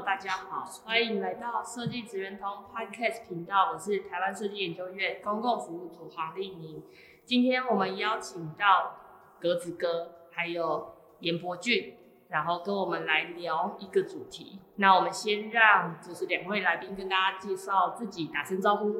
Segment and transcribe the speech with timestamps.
[0.00, 3.70] 友，大家好，欢迎来到设计职员通 Podcast 频道。
[3.72, 6.82] 我是台湾设计研究院公共服务组黄丽宁。
[7.24, 8.96] 今天我们邀请到
[9.38, 11.96] 格子哥还有严伯俊，
[12.28, 14.60] 然后跟我们来聊一个主题。
[14.76, 18.90] 那我们先让就是两位来宾跟大家介绍自己，打声招呼。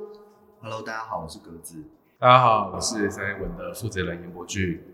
[0.61, 1.83] Hello，大家好，我是格子。
[2.19, 4.85] 大家好，我是三文的负责人严伯俊。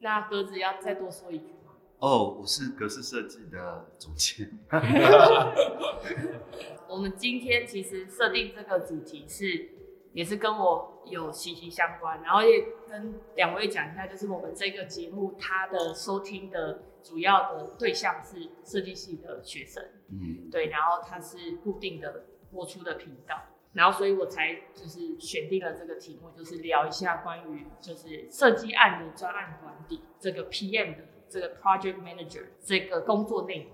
[0.00, 1.54] 那格子要再多说一句。
[2.00, 4.48] 哦，oh, 我是格式设计的总监。
[6.88, 9.68] 我们今天其实设定这个主题是，
[10.12, 31.02] 也是跟我有息息相关，然后也跟两位讲一下，就是我们这个节目它的收听的主要的对象是设计系的学生，嗯，对，然后它是固定的播出的频道，然后所以我才就是选定了这个题目，就是聊一下关于就是设计案的专案管理这个 PM 的。
[31.28, 33.72] 这个 project manager 这个工作内容，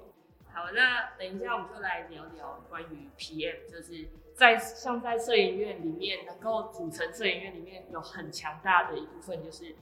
[0.52, 9.74] 好，那等一下我们就来聊聊关于 PM，就是在像在摄影院里面能够组成摄影院里面有很强大的一部分，就是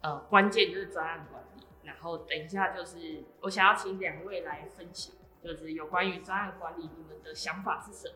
[0.00, 1.62] 呃关键就是专案管理。
[1.84, 8.14] 然后等一下就是我想要请两位来分享，就是有关于专案管理你们的想法是什么？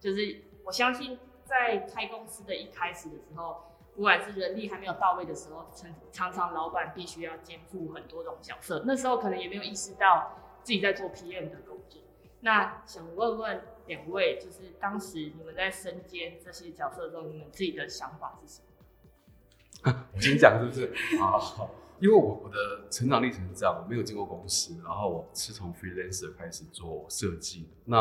[0.00, 3.70] 就是我相信在开公司的一开始的时候。
[3.94, 12.02] 不管是人力还没有到位的时候，常常常老板必须要肩负很多种角色，那时候可能也没有意识到自己在做 PM 的工作。
[12.40, 18.60] 那想问问两位，就是当时你们在身兼这些角色中，你们自己的想法是什
[19.84, 20.04] 么？
[20.12, 20.92] 我先讲是不是？
[21.22, 27.68] 啊，好，因为我我的成长历程是这样，我没有进过公司，然后我是从 freelancer 开始做设计。
[27.84, 27.98] 那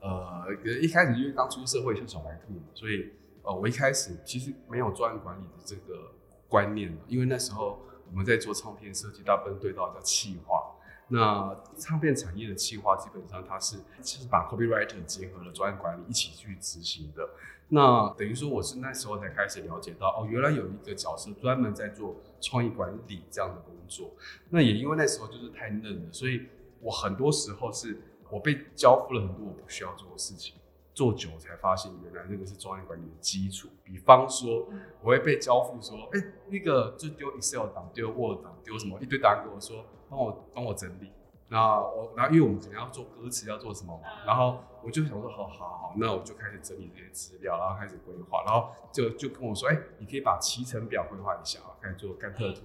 [0.00, 0.44] 呃，
[0.82, 3.12] 一开始因为刚出社会像小白兔嘛，所以。
[3.48, 6.12] 呃，我一开始其实没有专案管理的这个
[6.48, 10.74] 观念，因为那时候我们在做唱片设计，大部分对到叫企划。
[11.10, 17.26] 那唱片产业的企划基本上它是其实把 copywriter 结合了专案管理一起去执行的。
[17.70, 24.10] 那等于说我是那时候才开始了解到，哦，原来有一个角色专门在做创意管理这样的工作。
[24.50, 26.42] 那也因为那时候就是太嫩了，所以
[26.82, 27.98] 我很多时候是
[28.28, 30.56] 我被交付了很多我不需要做的事情。
[30.98, 33.68] 做久才发现，原来那个是专案管理的基础。
[33.84, 34.66] 比方说，
[35.00, 41.12] 我会被交付说，哎、欸，那个就丢 Excel 档、丢 Word 档、丢什么一堆档给我说，帮我帮我整理。
[41.50, 52.62] 那我，然后因为我们可能要做歌词，要做什么嘛，然后我就想说，好好好，那我就开始整理这些资料，然后开始规划，然后就就跟我说，哎、欸，你可以把期程表规划一下，开始做甘特图，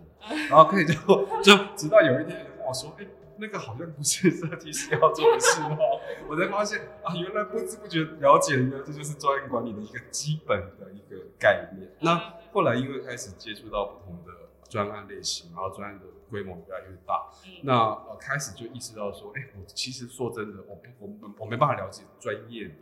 [0.49, 0.95] 然后开始就
[1.43, 3.09] 就直到有一天跟我说，哎、欸。
[3.37, 5.99] 那个好像不是设计师要做的事哦，
[6.29, 11.89] 我才发现啊，原来不知不觉了解呢，这就是专案管理的一个基本的一个概念。
[12.01, 14.31] 那后来因为开始接触到不同的
[14.69, 17.29] 专案类型，然后专案的规模越来越大，
[17.63, 22.75] 那呃开始就意识到说，哎、欸，我其实说真的，我我我我没办法了解专业的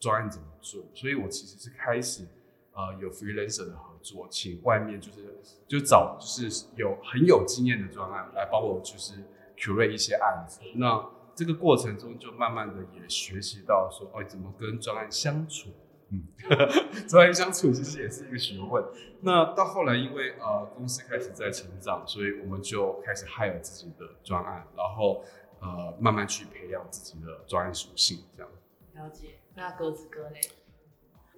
[0.00, 2.26] 专案怎么做，所以我其实是开始
[2.72, 5.38] 呃有 freelancer 的合作，请外面就是
[5.68, 9.14] 就找就是有很有经验的专案来帮我就是。
[9.56, 15.70] Curate 一些案子，那这个过程中就慢慢的也学习到说，哦，怎么跟专案相处，
[16.10, 16.28] 嗯，
[17.08, 18.84] 专案相处其实也是一个学问。
[19.22, 25.24] 那到后来，因为呃公司开始在成长，所以我们就开始 hire 自己的专案，然后
[25.60, 28.52] 呃慢慢去培养自己的专案属性，这样。
[28.94, 29.38] 了解。
[29.54, 30.40] 那格子哥嘞？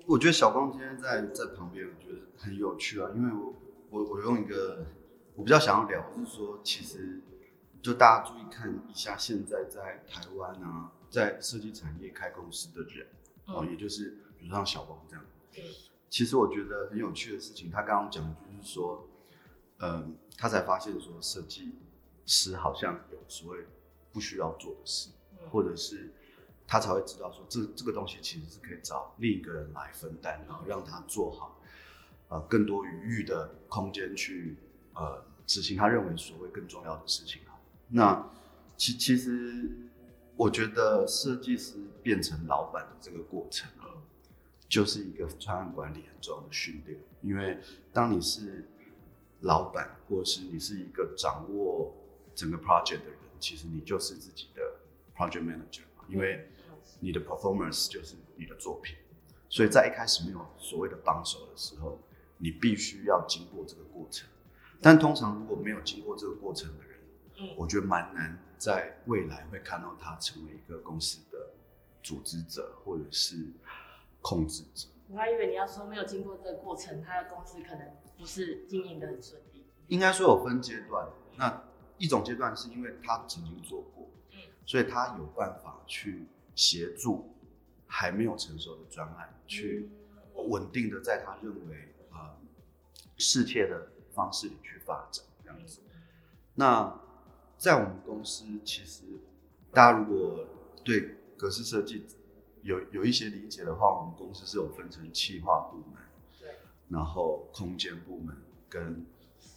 [0.07, 3.55] 我觉得小光今天在在旁边，我觉得很有趣啊，因为我
[3.91, 4.85] 我我用一个
[5.37, 7.21] 我比较想要聊，就是说其实。
[7.85, 13.07] 就大家注意看一下，现在在台湾啊，在设计产业开公司的人，
[13.45, 15.23] 哦、嗯，也就是比如像小王这样，
[15.53, 15.63] 对。
[16.09, 19.07] 其实我觉得很有趣的事情，他刚刚讲的就是说，
[19.81, 21.75] 嗯，他才发现说设计
[22.25, 23.67] 师好像有所谓
[24.15, 26.11] 不需要做的事，嗯、或者是
[26.67, 31.61] 他才会知道说这这个东西其实是可以找另一个人来分担，然后让他做好，
[32.29, 34.57] 呃，更多余裕的空间去
[34.95, 37.43] 呃执行他认为所谓更重要的事情。
[37.89, 38.31] 那
[38.77, 39.71] 其其实，
[40.37, 44.03] 我觉得设计师变成老板的这个过程啊，
[44.69, 46.99] 就是一个专案管理很重要的训练。
[47.23, 47.59] 因为
[47.93, 48.69] 当你是
[49.41, 51.95] 老板，或是你是一个掌握
[52.35, 54.63] 整个 project 的人，其实你就是自己的
[55.15, 56.49] project manager 嘛，因为
[57.01, 58.97] 你的 performance 就是你的作品，
[59.49, 62.01] 所以在一开始没有所谓的帮手的时候，
[62.39, 64.29] 你必须要经过这个过程。
[64.81, 66.71] 但通常如果没有经过这个过程，
[67.37, 71.51] 嗯，我觉得蛮难在未来会看到他成为一个公司的
[72.03, 73.53] 组织者或者是
[74.21, 74.89] 控制者。
[75.09, 79.65] 我还以为你要说没有经过这个过程，他的公司可能不是经营的很顺利。
[79.89, 81.63] 应该说有分阶段，那
[81.99, 87.35] 一种阶段是因为他曾经做过，嗯，所以他有办法去协助
[87.87, 89.91] 还没有成熟的专案，去
[90.35, 92.35] 稳定的在他认为啊
[93.19, 95.81] 适切的方式里去发展这样子。
[96.55, 96.99] 那
[97.59, 99.03] 在我们公司，其实
[99.73, 100.47] 大家如果
[100.85, 102.07] 对格式设计
[102.63, 106.03] 有有一些理解的话，我们公司是有分成企划部门，
[106.41, 106.57] 对，
[106.89, 108.37] 然后空间部门
[108.69, 109.07] 跟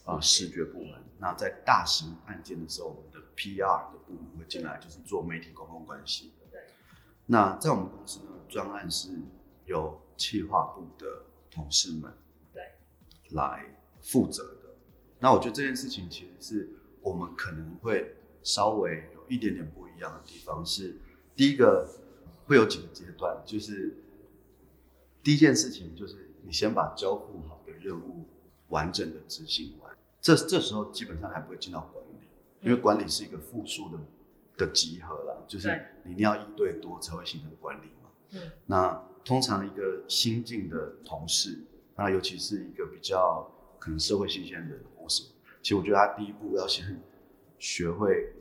[0.06, 1.04] 啊、呃、视觉部门。
[1.20, 6.32] 那在大型案件的时候，我们的 PR 的部门会进来，就是做媒体公共关系。
[6.52, 6.62] 对。
[7.26, 9.10] 那在我们公司呢，专案是
[9.66, 12.14] 由企划部的同事们
[12.54, 12.64] 对
[13.32, 13.66] 来
[14.02, 14.76] 负责的。
[15.20, 16.70] 那我觉得这件事情其实是
[17.08, 20.98] 我们可能会稍微有一点点不一样的地方是，
[21.36, 21.90] 第一个
[22.46, 23.96] 会有几个阶段，就是
[25.24, 28.26] 第一件事情就是你先把交付好的任务
[28.70, 32.28] 完整的执行完，这这时候基本上还不会进到管理，
[32.62, 34.00] 因为管理是一个复数的
[34.58, 35.70] 的集合啦，就是
[36.04, 38.10] 你一定要一对多才会形成管理嘛。
[38.32, 41.60] 嗯，那通常一个新进的同事，
[41.96, 43.50] 那尤其是一个比较
[43.80, 45.24] 可能社会新鲜的同事，
[45.62, 47.02] 其实我觉得他第一步要先
[47.60, 48.34] 学会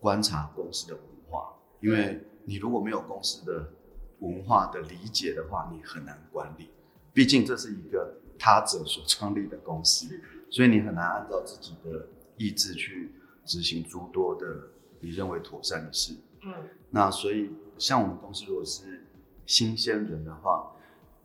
[0.00, 3.72] 观察公司的文化，因为你如果没有公司的
[4.18, 6.70] 文化的理解的话，你很难管理。
[7.12, 10.06] 毕竟这是一个他者所创立的公司，
[10.50, 13.12] 所以你很难按照自己的意志去
[13.44, 14.68] 执行诸多的
[15.00, 16.14] 你认为妥善的事。
[16.42, 16.52] 嗯，
[16.90, 19.04] 那所以像我们公司如果是
[19.46, 20.74] 新鲜人的话，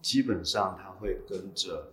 [0.00, 1.92] 基本上他会跟着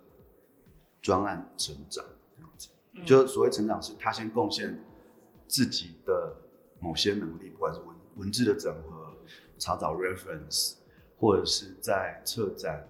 [1.02, 2.06] 专案成长
[2.36, 2.70] 这样子。
[3.04, 4.80] 就所谓成长，是他先贡献
[5.48, 6.36] 自己的
[6.80, 9.04] 某些能力，不管是文文字的整合。
[9.58, 10.74] 查找 reference，
[11.18, 12.86] 或者是在策展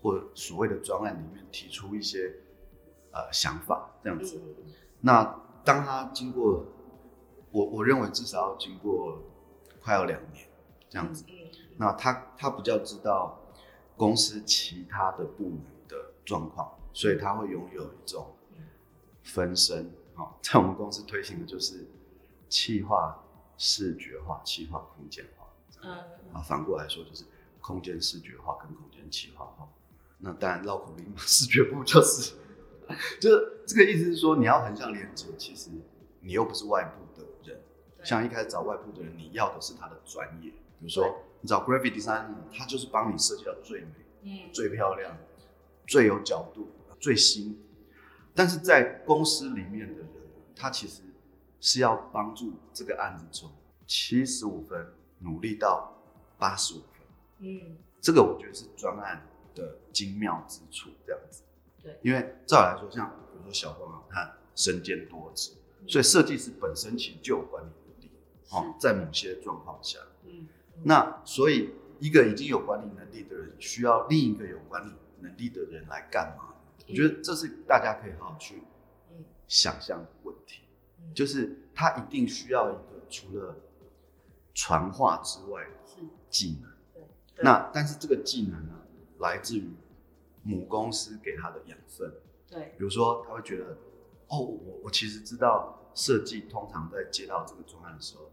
[0.00, 2.32] 或所谓的专案里面提出一些
[3.10, 4.40] 呃想法这样子。
[5.00, 5.24] 那
[5.64, 6.64] 当他经过，
[7.50, 9.18] 我我认为至少要经过
[9.82, 10.46] 快要两年
[10.88, 11.24] 这样子。
[11.76, 13.40] 那他他比较知道
[13.96, 18.32] 公司其他的部门的状况，所以他会拥有一种
[19.24, 19.90] 分身。
[20.14, 21.88] 好，在我们公司推行的就是
[22.48, 23.24] 气化
[23.58, 25.48] 视觉化、气化空间化。
[25.82, 25.90] 嗯，
[26.32, 27.24] 啊，反过来说就是
[27.60, 29.68] 空间视觉化跟空间气化化。
[30.18, 32.36] 那当然绕口令嘛，视觉部就是，
[33.20, 35.70] 就是这个意思是说你要横向连接，其实
[36.20, 37.60] 你又不是外部的人。
[38.04, 40.50] 像一开始找外部的人，你要的是他的专业。
[40.50, 45.16] 比如说你找 graphic designer，他就是帮你设计到最美、嗯、最漂亮、
[45.86, 46.68] 最有角度、
[47.00, 47.63] 最新。
[48.34, 50.08] 但是在公司里面的人，
[50.56, 51.02] 他其实
[51.60, 53.50] 是要帮助这个案子从
[53.86, 54.92] 七十五分。
[55.20, 55.90] 努力到
[56.38, 57.06] 八十五分，
[57.38, 61.44] 嗯，这个我觉得是专案的精妙之处，这样子。
[61.82, 68.10] 对，因为照来说，像比如说小光啊，他身兼多职，嗯，所以设计师本身其实就有管理能力，
[68.50, 70.46] 哦，在某些状况下，嗯，
[70.82, 71.70] 那所以
[72.00, 76.53] 一个已经有管理能力的人，需要另一个有管理能力的人来干嘛？
[76.78, 78.62] 嗯，我觉得这是大家可以好好去
[79.46, 80.62] 想象的问题，
[81.00, 83.56] 嗯，就是他一定需要一个除了
[84.54, 85.70] 传话之外的
[86.30, 87.04] 技能，
[87.42, 88.74] 那但是这个技能呢，
[89.18, 89.70] 来自于
[90.42, 92.12] 母公司给他的养分。
[92.48, 93.76] 对，比如说他会觉得，
[94.28, 98.30] 哦，我我其实知道设计通常在接到这个专案的时候，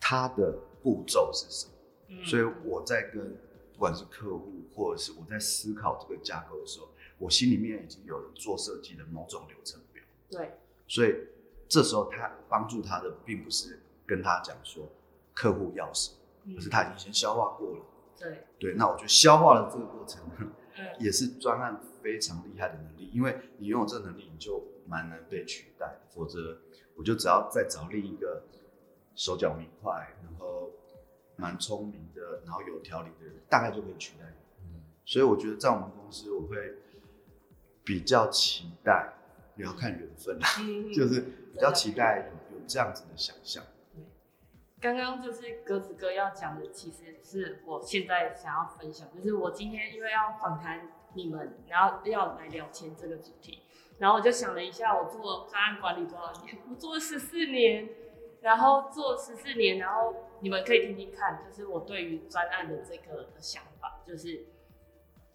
[0.00, 1.72] 它的步骤是什么，
[2.08, 3.36] 嗯，所以我在跟
[3.72, 6.88] 不管是客户或者是我在思考这个架构的时候，
[7.22, 10.02] 我心里面已经有了做设计的某种流程表。
[10.28, 11.14] 对，所以
[11.68, 14.88] 这时候他帮助他的并不是跟他讲说。
[15.34, 16.12] 客户要什
[16.44, 17.82] 么，可是他已经先消化过了。
[18.18, 20.52] 对对，那我觉得消化了这个过程呢，
[21.00, 26.00] 也是专案非常厉害的能力，因为你拥有这个能力，你就蛮难被取代。
[26.10, 26.58] 否则，
[26.94, 28.44] 我就只要再找另一个
[29.14, 30.70] 手脚明快，然后
[31.36, 34.66] 蛮聪明的，然后有条理的人，大概就可以取代你。
[34.66, 36.74] 嗯，所以我觉得在我们公司，我会
[37.84, 39.12] 比较期待，
[39.56, 40.48] 也要看缘分啦，
[40.94, 41.20] 就是
[41.52, 43.62] 比较期待有有这样子的想象。
[44.80, 53.62] 刚刚就是格子哥要讲的，其实是我现在想要分享，就是我今天因为要访谈你们，然后要来聊天这个主题，
[53.98, 56.58] 然后我就想了一下，我做专案管理多少年？
[56.68, 57.88] 我做了十四年，
[58.40, 64.46] 然后做十四年，然后你们可以听听看，就是我对于专案的这个的想法，就是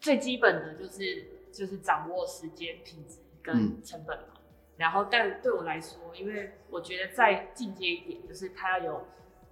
[0.02, 4.34] 最基本的就是就是掌握时间、品质跟成本嘛。
[4.36, 4.44] 嗯、
[4.78, 9.06] 然后，但对我来说，因为我觉得再进阶一点，就是它要有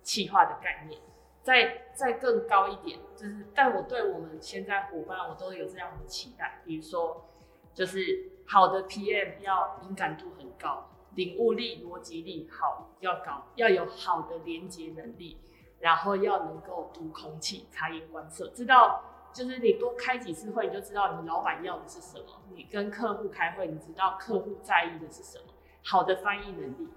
[0.03, 1.01] 企划的概念。
[1.41, 6.59] 再再更高一点，就是，但我对我们现在伙伴，我都有这样的期待。
[6.65, 7.23] 比如说，
[7.71, 15.37] 就是好的 PM 要敏感度很高，领悟力、逻辑力好要高，要有好的连接能力，
[15.79, 19.03] 然后要能够读空气、察言观色，知道
[19.35, 22.23] 就是你多开几次会，你就知道你老板要的是什么。
[22.53, 25.43] 你跟客户开会，你知道客户在意的是什么。
[25.83, 26.87] 好的翻译能力。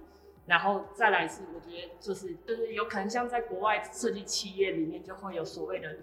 [0.45, 5.97] 然后再来是，我觉得就是就是有可能像在国外设计企业里面，就会有所谓的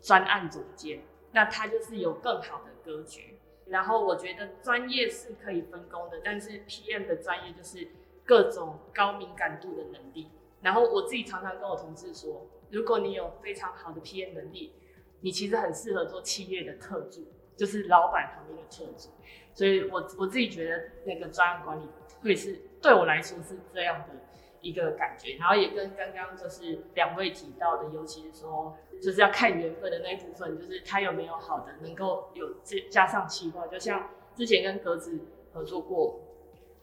[0.00, 3.40] 专案总监，那他就是有更好的格局。
[3.66, 7.88] 然后我觉得专业是可以分工的，但是 PM 的专业就是
[8.24, 10.30] 各种高敏感度的能力。
[10.62, 14.72] 然后我自己常常跟我同事说，如果你有非常好的 PM 能力，
[15.20, 19.10] 你其实很适合做企业的特助，就是老板旁边的特助。
[19.54, 21.88] 所以我我自己觉得那个专案管理
[22.22, 22.60] 会是。
[22.82, 24.14] 对我来说是这样的
[24.62, 32.56] 一个感觉，然后也跟刚刚就是两位提到的，尤其是说就是要看缘分的那一部分，就是他有没有好的能够有
[32.88, 35.20] 加上企划，就像之前跟格子
[35.52, 36.20] 合作过，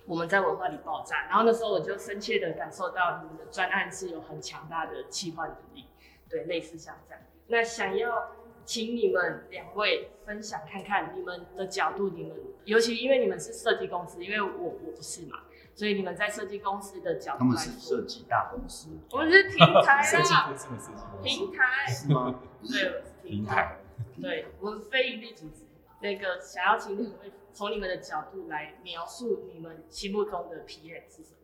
[0.05, 5.85] 我们在文化里爆炸，然后那时候我就深切的感受到你们的专案是有很强大的企划能力，
[6.29, 7.23] 对，类似像这样。
[7.47, 8.35] 那想要
[8.65, 12.35] 请你们两位分享看看你们的角度，你们
[12.65, 15.39] 尤其因为你们是设计公司，因为我我不是嘛。
[15.73, 22.39] 所以你们在设计公司的角度，他们是设计大公司，我们是平台啦，设计公司的设计公司，平台是吗？
[22.67, 23.77] 对，平台，
[24.19, 25.67] 对，我们非营利组织。
[26.01, 31.37] 那个想要请两位从你们的角度来描述你们心目中的 PM 是什么？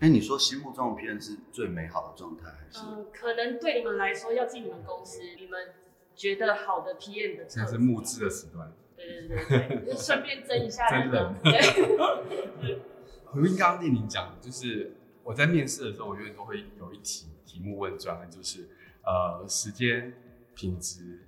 [0.00, 2.78] 哎，你说心目中的 PM 是最美好的状态，还是？
[2.86, 5.74] 嗯，可能对你们来说，要进你们公司，你们
[6.14, 8.72] 觉得好的 PM 的，现在是募资的时段。
[8.96, 11.10] 对对对顺便争一下 人。
[11.10, 12.80] 真的。
[13.26, 18.68] 回应刚刚丽玲讲的，就是我在面试的时候，我永远都会有一题题目问专案，就是
[19.04, 20.14] 呃时间、
[20.54, 21.26] 品质、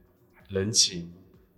[0.49, 1.13] 人情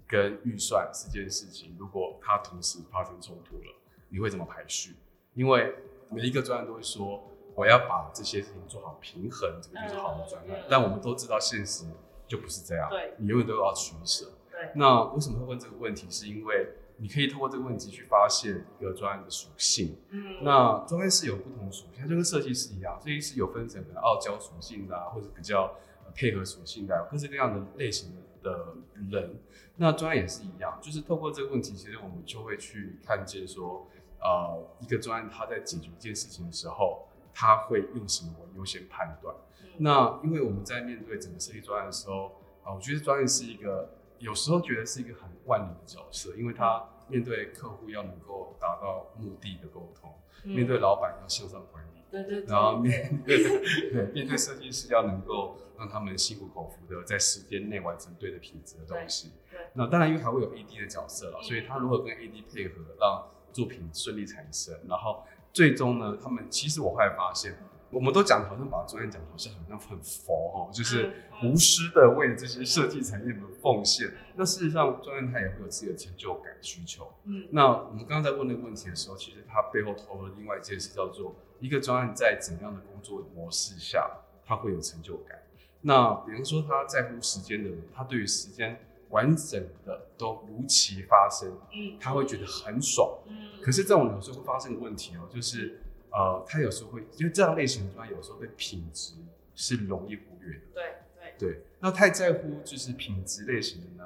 [0.07, 3.75] 跟预算四件事情，如果它同时发生冲突了，
[4.09, 4.95] 你会怎么排序？
[5.35, 5.75] 因为
[6.13, 7.23] 每一个专案都会说
[7.55, 10.51] 我要把这些事情做好平衡，这个就是好的专案。
[10.51, 11.85] 嗯、但我们都知道现实
[12.27, 14.27] 就不是这样，对，你永远都要取舍。
[14.51, 16.07] 对，那为什么会问这个问题？
[16.11, 19.97] 是因为你可以透过这个问题去发现一个专案的属性。
[20.11, 25.75] 嗯，那专案是有不同属性，它就跟设计师一样，设计师有分成傲娇属性的、啊，或者比较
[26.15, 28.75] 配合属性的、啊，各式各样的类型的
[29.11, 29.37] 人。
[29.77, 33.87] 那专案也是一样，就是透过这个问题，其实我们就会去看见说，
[34.23, 39.35] 呃，一个专案他在解决一件事情的时候，他会用什么优先判断。
[39.63, 42.27] 嗯、那因为我们在面对整个设计专案的时候，
[42.63, 43.99] 啊、呃，我觉得专案是一个。
[44.23, 50.15] 有时候觉得是一个很万能的角色，因为他面对客户要能够达到目的的沟通，
[50.45, 59.33] 嗯、面对老板要向上管理，对对对，然后面对对 面对设计师要能够让他们心服口服的在时间内完成对的品质的东西。
[59.73, 67.55] 那当然因为还会有 AD 的角色了，嗯、所以他如何跟 AD 配合，让作品顺利产生，然后最终呢，他们其实我后来发现。
[67.93, 71.13] 我们都讲的好像把专业讲的好像好像很佛哦，就是
[71.45, 74.11] 无私的为这些设计产业们奉献。
[74.35, 77.13] 那事实上，专业它也会有自己的成就感需求。
[77.25, 84.11] 嗯，那我们刚刚在问那个问题的时候，其实它背后投了另外一件事，叫做一个专案在怎样的工作模式下，
[84.47, 85.39] 它会有成就感。
[85.83, 88.81] 那比方说他在乎时间的人，他对于时间
[89.13, 93.21] 完整的都如期发生，嗯，他会觉得很爽。
[93.29, 95.79] 嗯，可是这种有时候会发生个问题哦，就是。
[96.15, 99.15] 呃，他有时候会，因为这样类型的专案有时候对品质
[99.55, 100.61] 是容易忽略的。
[100.75, 100.85] 对
[101.17, 104.05] 对对，那太在乎就是品质类型的呢，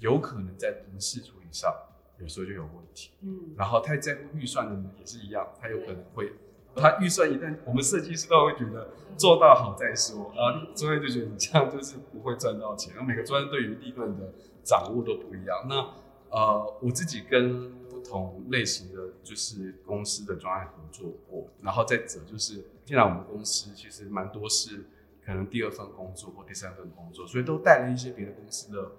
[0.00, 1.72] 有可能在同事处理上
[2.18, 3.12] 有时候就有问题。
[3.20, 6.34] 嗯，然后太在乎预算的呢，也是一样，他有可能会，对
[6.80, 12.94] 他预算一旦我们设计师都会觉得做到好再说，啊专业就觉得你这样就是不会赚到钱。
[12.94, 14.32] 然后每个专业对于利润的
[14.62, 15.66] 掌握都不一样。
[15.68, 15.94] 那
[16.30, 24.84] 呃，我自己跟不同类型的就是公司的专业合作过，然后再者就是，进来我们公司其实蛮多是
[25.24, 28.92] 可能第二份工作或第三份工作，所以都带了一些别的公司的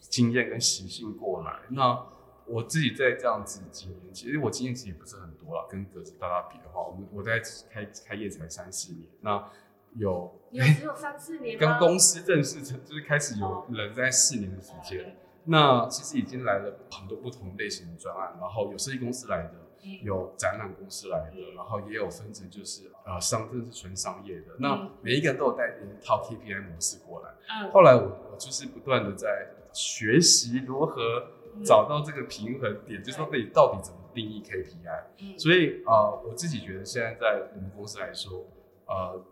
[0.00, 1.62] 经验跟习性过来。
[1.70, 2.00] 那
[2.46, 7.40] 我自己在这样子几年，其实我经验其实也不是很多了，跟格子大大比的话，我们我在
[7.70, 9.48] 开开业才三四年，那
[9.94, 15.16] 有有只有三四年，跟公司正式成就是开始有人在四年的时间。
[15.50, 19.54] 那其实已经来了很多不同类型的专案，然后有设计公司来的，
[20.02, 24.56] 有展览公司来的，然后也有分成就是呃商，这是纯商业的。
[24.58, 27.30] 那每一个人都有带一套 KPI 模式过来。
[27.48, 31.28] 嗯，后来我我就是不断的在学习如何
[31.64, 35.02] 找到这个平衡点，就是说你到底怎么定义 KPI。
[35.18, 38.46] 嗯，所以呃我自己觉得现在在我们公司来说，
[38.86, 39.24] 呃。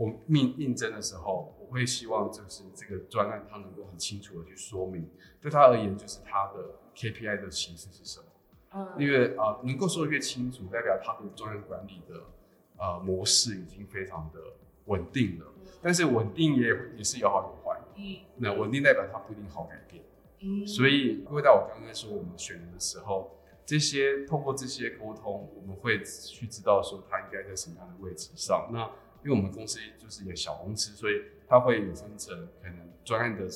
[0.00, 8.26] 我应应征的时候，我会希望就是这个专案它能够很清楚的去说明，对他而言就是他的 KPI 的形式是什么。
[8.74, 12.14] 嗯，因为啊、呃，能够说的越清楚，代表他的专案管理的
[12.78, 14.38] 呃模式已经非常的
[14.84, 15.46] 稳定了。
[15.82, 17.80] 但是稳定也也是有好有坏。
[17.96, 20.04] 嗯，那稳定代表它不一定好改变。
[20.38, 23.36] 嗯，所以回到我刚刚说我们选人的时候，
[23.68, 28.70] 这些通过这些沟通，我们会去知道说他应该在什么样的位置上。
[28.72, 28.80] 那
[29.22, 33.46] 因为我们公司就是一个小公司，所以它会有分成可能专案的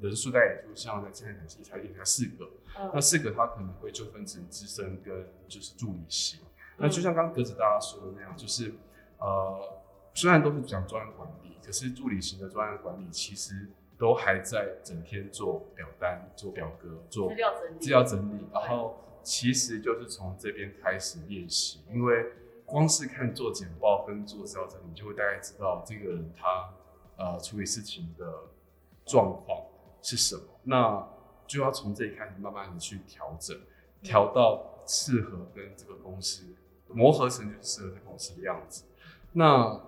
[0.00, 2.50] 人数大概也就像在现在体系才也才四个，
[2.80, 6.40] 嗯、那四个它可能会就分成资深跟就是助理型。
[6.40, 8.74] 嗯、那就像刚刚格子大家说的那样，就是
[9.18, 9.78] 呃
[10.14, 22.32] 虽然都是讲专案管理，可是助理型的专案管理其实都还在整天做表单、做表格、做资料整理、资料整理，然后其实就是从这边开始练习，因为。
[22.72, 26.72] 光是看做简报跟做资料整理，你就会大概知道这个人他
[27.16, 28.44] 呃处理事情的
[29.04, 29.64] 状况
[30.00, 30.42] 是什么。
[30.62, 31.08] 那
[31.48, 33.60] 就要从这里开始慢慢的去调整，
[34.00, 36.44] 调到适合跟这个公司
[36.86, 38.84] 磨合成就是适合这个公司的样子。
[39.32, 39.80] 那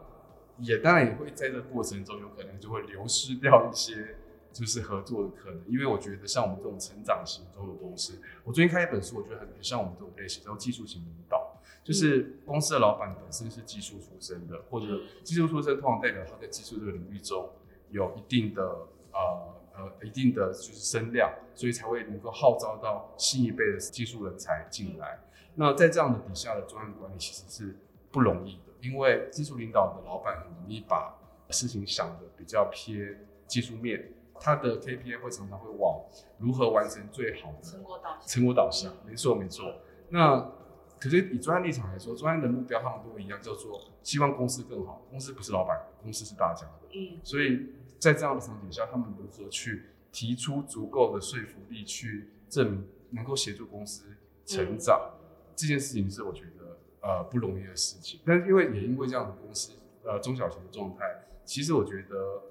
[0.58, 4.16] 也当然也会在这过程中，有可能就会流失掉一些
[4.52, 5.60] 就是合作的可能。
[5.66, 11.48] 因为我觉得像我们这种成长型中的公司，我最近看一本书，我觉得很像我们这种类型，叫技术型领导。
[11.84, 17.50] 就是公司的老板本身是技术出身的，或者技术出身通常代表他在技术这个领域中
[17.90, 18.62] 有一定的
[19.10, 25.18] 呃呃一定的就是声量，所以才会能够号召到新一辈的技术人才进来。
[25.56, 27.76] 那在这样的底下的专案管理其实是
[28.12, 31.18] 不容易的，因为技术领导的老板很容易把
[31.50, 36.02] 事情想的比较偏技术面，他的 KPI 会常常会往
[36.38, 39.72] 如何完成最好的成果导向，成果导向，没错没错。
[40.08, 40.50] 那
[40.98, 45.06] 可是以专案立场来说，专案的目标他们都一样，叫做希望公司更好。
[45.08, 46.88] 公司不是老板，公司是大家的。
[46.92, 47.68] 嗯，所以
[48.00, 54.04] 在这样的场景下，他们如何去提出足够的说服力，去证明能够协助公司
[54.44, 58.18] 成长，嗯、这件事情是我觉得呃不容易的事情。
[58.26, 59.72] 但是因为也因为这样的公司
[60.04, 61.04] 呃中小型的状态，
[61.44, 62.42] 其实我觉得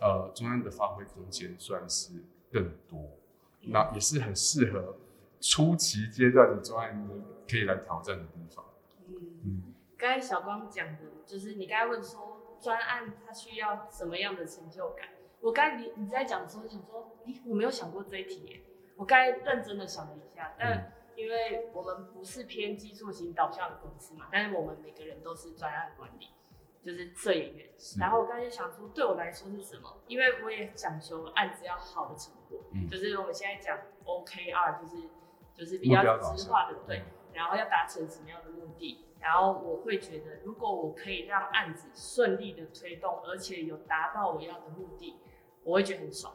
[0.00, 2.14] 呃专案的发挥空间算是
[2.50, 2.98] 更多，
[3.60, 4.96] 嗯、那也是很适合。
[5.40, 7.10] 初期阶段的专案
[7.48, 8.64] 可以来挑战的地方。
[9.08, 15.08] 嗯，刚才小光讲的，就是你刚才问说专案它需要什么样的成就感？
[15.40, 18.60] 我刚才你你在讲的时候想说，咦，我没有想过这一题耶。
[18.96, 26.26] 我刚才认真的想了一下，但因为我们不是偏技术型导向的公司嘛，但是我们每个人都是专案管理，
[26.84, 27.68] 就是摄影员。
[27.78, 30.02] 是然后我刚才想说，对我来说是什么？
[30.06, 35.08] 因为我也讲求案子要好的成果，嗯，就是我们现在讲 OKR，就是。
[35.52, 37.02] 就是比较直化的，对，
[37.34, 39.04] 然后要达成什么样的目的？
[39.20, 45.20] 然后我会觉得，如果我可以让案子顺利的推动，而且有达到我要的目的，
[45.62, 46.32] 我会觉得很爽。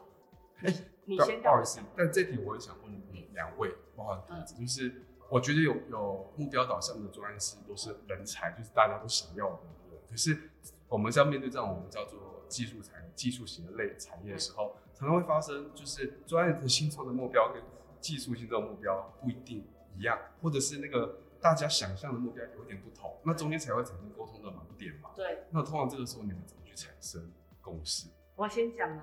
[0.58, 9.85] 哎、欸，你先不好意思，但这题我也想问你两位，不好意思，就是我觉得有有目标导向的专案师都是人才，就是大家都想要的人。
[10.10, 10.50] 可是
[10.88, 17.62] 我们在面对这种我们叫做技术产技术型的类产业的时候，常常会发生就是专业的新创的目标跟
[18.00, 19.64] 技术性的目标不一定
[19.96, 25.10] 一样，或者是那个大家想象的目标有点不同，那中间才会产生沟通的盲点嘛。
[25.16, 25.44] 对。
[25.50, 28.08] 那通常这个时候你们怎么去产生共识？
[28.36, 29.02] 我先讲了，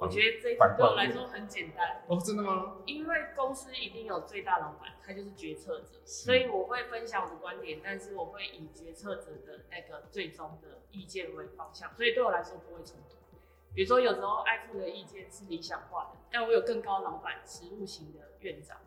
[0.00, 2.02] 我觉得这一题对我来说很简单。
[2.08, 2.78] 哦，真的吗？
[2.86, 13.16] 因为公司一定有最大老板，他就是决策者，所以我会分享我的观点，但是我会以决策者的那个最终的意见为方向，所以对我来说不会冲突。
[13.74, 18.78] 比如说，有时候爱富的意见是理想化的，但我有更高老板、实务型的院长，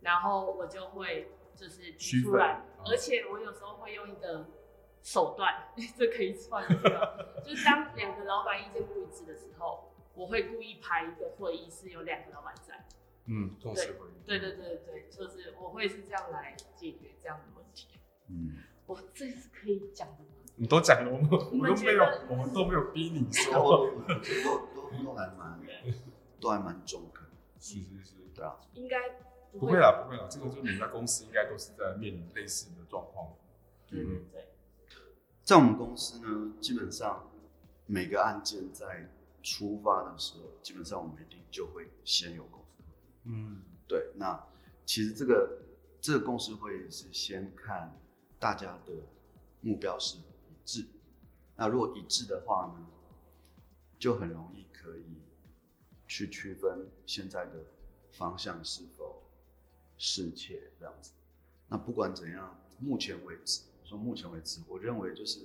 [0.00, 4.46] 然后我就会就是提出来，而且我有时候会用一个
[5.02, 6.74] 手段， 这可以算是
[7.44, 12.86] 就是当两个老板意见不一致的时候，我会故意排一个会议是有两个老板在，
[13.26, 17.88] 嗯，共识会议，对对对对对，就是我会是这样来解决这样的问题。
[18.28, 20.30] 嗯，我这是可以讲的吗？
[20.56, 23.96] 你都讲了，我们我们都没有，我们都没有逼你说，都
[24.74, 25.60] 都都还蛮，
[26.38, 27.26] 都还蛮中肯，
[27.58, 28.98] 是是是，对啊，应该
[29.50, 33.34] 不会啦，不会啦，这个就你们在公司应该都是在面临类似的状况，
[33.90, 34.48] 嗯对，
[35.42, 37.30] 在我们公司呢，基本上
[37.86, 39.08] 每个案件在
[39.42, 42.82] 出发的时候，基本上我们一定就会先有公司，
[43.24, 44.40] 嗯，对，那
[44.86, 45.58] 其实这个
[46.00, 47.94] 这个共识会议是先看
[48.38, 48.92] 大家的
[49.60, 50.22] 目标是一
[50.64, 50.86] 致，
[51.56, 52.86] 那如果一致的话呢，
[53.98, 55.04] 就很容易可以
[56.06, 57.64] 去区分现在的
[58.12, 59.22] 方向是否
[59.96, 61.12] 适切这样子。
[61.68, 65.40] 那不管怎样，目前为止，说目前为止，我认为就是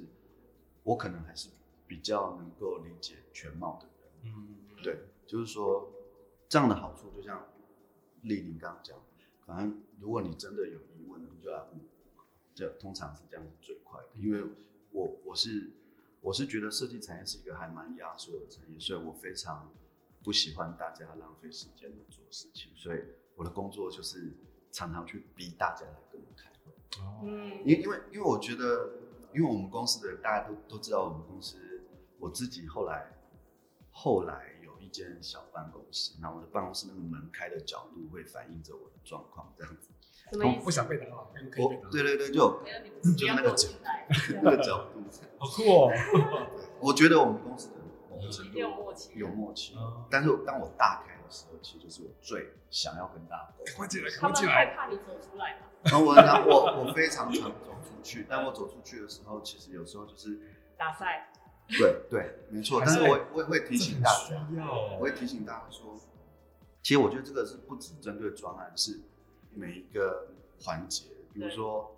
[0.83, 1.49] 我可能还是
[1.87, 4.33] 比较能够理解全貌的人。
[4.35, 5.91] 嗯，对，就是说
[6.49, 7.47] 这样的好处，就像
[8.21, 8.97] 丽玲刚刚讲，
[9.45, 11.79] 反正如果你真的有疑问，你就来问，
[12.53, 14.43] 这通常是这样子最快的，因为
[14.91, 15.71] 我我是
[16.21, 19.71] 我是觉得设计产业是一个还蛮压缩的产业，所以我非常
[20.23, 22.99] 不喜欢大家浪费时间的做事情，所以
[23.35, 24.33] 我的工作就是
[24.71, 27.01] 常常去逼大家来跟我开会。
[27.01, 28.89] 哦，嗯，因因为因为我觉得，
[29.33, 31.57] 因为我们公司的人大家都都知道，我们公司
[32.19, 33.11] 我自己后来
[33.91, 34.67] 后来有。
[34.79, 39.89] 一间小办公室，那我的办公室那个门开的角度会反映着我的状况，这样子。
[40.31, 40.63] 什么意思？
[40.63, 42.63] 不想被打扰，我，对对对，就
[43.17, 43.67] 就那个角，
[44.41, 45.03] 那个角度，
[45.37, 45.91] 好酷哦。
[46.79, 47.75] 我觉得我们公司的
[48.09, 49.75] 某程度有默契，有默契。
[50.09, 53.75] 但是当我大开的时候，其实就是我最想要跟大家沟通。
[53.75, 55.67] 快进来，他们害怕你走出来吗？
[55.83, 60.39] 然后我我我非常常走出去，但我走出去的时候，其实有时候就是
[60.77, 61.33] 打赛。
[61.69, 62.81] 对对，没错。
[62.85, 64.47] 但是我我也会提醒大家，
[64.97, 65.99] 我会提醒大家说，
[66.81, 69.01] 其实我觉得这个是不只针对专案，是
[69.53, 70.29] 每一个
[70.61, 71.07] 环节。
[71.33, 71.93] 比如说，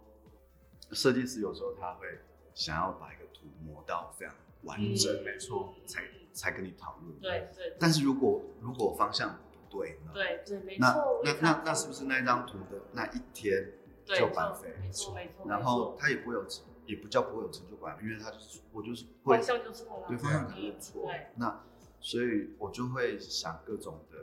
[0.92, 2.08] 设计师有时候他会
[2.56, 6.04] 想要把一个图磨到非常完整，没错，才
[6.34, 7.20] 才跟你讨论。
[7.20, 7.76] 对对。
[7.80, 10.12] 但是如果如果方向不对呢？
[10.14, 11.22] 对对，没错。
[11.24, 13.74] 那那那那是不是那张图的那一天
[14.06, 14.74] 就白费？
[14.82, 15.48] 没错没错。
[15.48, 16.44] 然后他也不会有。
[16.90, 21.64] 也不叫不会有成就感，因为他就是我就是会方向就错了，对方向可能错，那
[22.00, 24.18] 所以我就会想各种的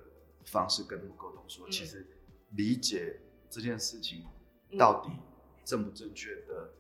[0.46, 2.04] 方式跟他们沟通说，说、嗯、其实
[2.50, 4.26] 理解这件事情
[4.76, 5.12] 到底
[5.64, 6.72] 正不正确的，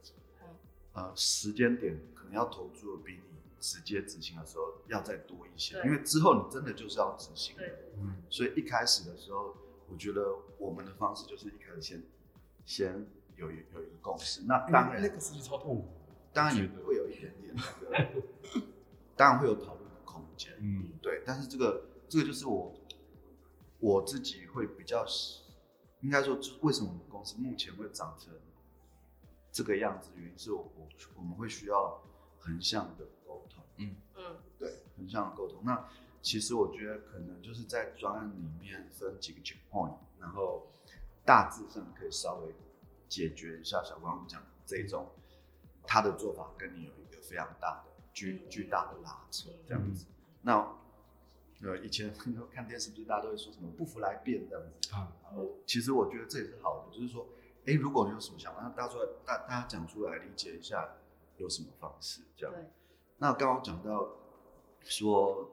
[0.94, 7.62] 嗯、呃时间点可能要投注的比你直接执行的时候要再多一些，因为之后你真的就是要执行的，
[7.98, 9.54] 嗯，所以一开始的时候，
[9.88, 12.02] 我觉得我们的方式就是一开始先
[12.64, 13.06] 先。
[13.36, 15.88] 有一有一个共识，那当然那个事情超痛苦，
[16.32, 18.22] 当然也会有一点点那个，
[19.14, 21.22] 当然会有讨论的空间，嗯，对。
[21.26, 22.74] 但是这个这个就是我
[23.78, 25.04] 我自己会比较，
[26.00, 28.32] 应该说，就是为什么我们公司目前会长成
[29.52, 32.02] 这个样子，原因是我我我们会需要
[32.38, 35.62] 横向的沟通，嗯嗯，对，横向的沟通。
[35.62, 35.86] 那
[36.22, 40.66] 其实我觉得可能就是在专案里面分几个 checkpoint，然后
[41.24, 42.54] 大致上可以稍微。
[43.08, 45.08] 解决一下小光讲这种，
[45.84, 50.06] 他的做法跟你有一个非常大的巨巨大的拉扯，这样子。
[50.42, 50.76] 那
[51.62, 52.12] 呃，以前
[52.52, 55.12] 看电视不是大家都会说什么不服来辩这样子啊？
[55.66, 57.26] 其实我觉得这也是好的，就是说，
[57.64, 60.96] 哎，如果你有什么想法，那大家出来大大家讲出来理解一下
[61.38, 62.54] 有什么方式这样。
[63.18, 64.08] 那刚刚讲到
[64.82, 65.48] 说，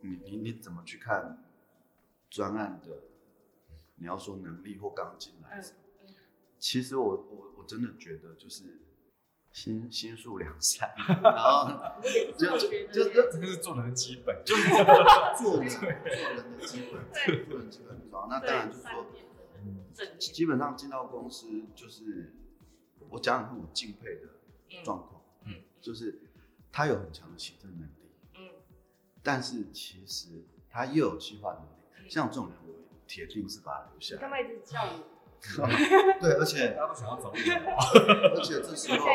[0.00, 1.44] 你你你怎么去看
[2.30, 2.96] 专案的？
[3.96, 5.62] 你要说能力或刚进来。
[6.64, 8.80] 其实我我我真的觉得就是
[9.52, 10.90] 心心术良善，
[11.22, 11.68] 然后
[12.38, 14.70] 就就就这个是做人的基本，就是
[15.36, 18.26] 做人做人的基本，做人基本很重要。
[18.30, 19.06] 那当然就是说，
[20.18, 22.32] 基本上进到公司就是
[23.10, 26.18] 我讲讲我敬佩的状况，嗯，就是
[26.72, 28.48] 他有很强的行政能力，嗯，
[29.22, 31.62] 但是其实他又有计划能
[32.02, 32.72] 力，像这种人我
[33.06, 34.20] 铁定是把他留下来。
[34.22, 35.13] 干嘛一直叫我？
[36.20, 39.06] 对，而且大家都想要找你，而且这时 候，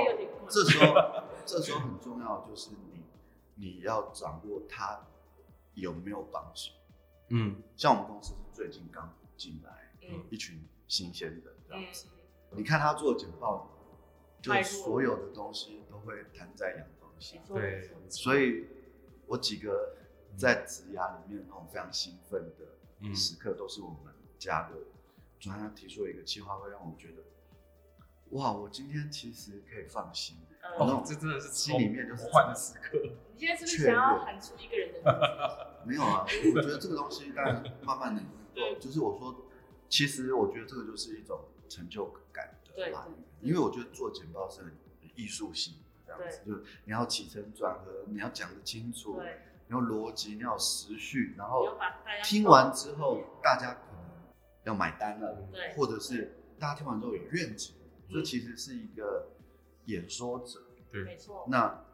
[0.47, 0.95] 这时候，
[1.45, 3.03] 这时候很重要，就是你，
[3.55, 5.07] 你要掌握他
[5.73, 6.71] 有没有帮手。
[7.29, 12.07] 嗯，像我们公司是最近刚进来，嗯，一群新鲜的这样子。
[12.51, 13.69] 你看他做简报，
[14.41, 17.37] 就所有的东西都会谈在阳光下。
[17.47, 18.67] 对，所以
[19.25, 19.95] 我几个
[20.37, 24.75] 在职涯里面那种非常兴奋的时刻，都是我们家的。
[25.39, 27.23] 专家提出了一个计划，会让我觉得，
[28.31, 30.37] 哇，我今天其实可以放心。
[30.77, 32.99] 哦，这真的是心里面就是换的时刻。
[33.33, 35.87] 你现在是不是想要喊出一个人的名字？
[35.87, 38.21] 没有啊，我觉得这个东西，当然慢慢的
[38.79, 39.45] 就是我说，
[39.87, 43.01] 其实我觉得这个就是一种成就感的来源。
[43.41, 44.77] 因为我觉得做简报是很
[45.15, 49.21] 艺术性的这样子，就是你要起承转合，你要讲得清楚，
[49.67, 51.77] 你要逻辑，你要时序，然后
[52.21, 53.77] 听完之后大家。
[54.63, 57.75] 要买单了，对，或者是大家听完之后有愿景，
[58.09, 59.29] 这其实是一个
[59.85, 61.45] 演说者，对，没错。
[61.49, 61.85] 那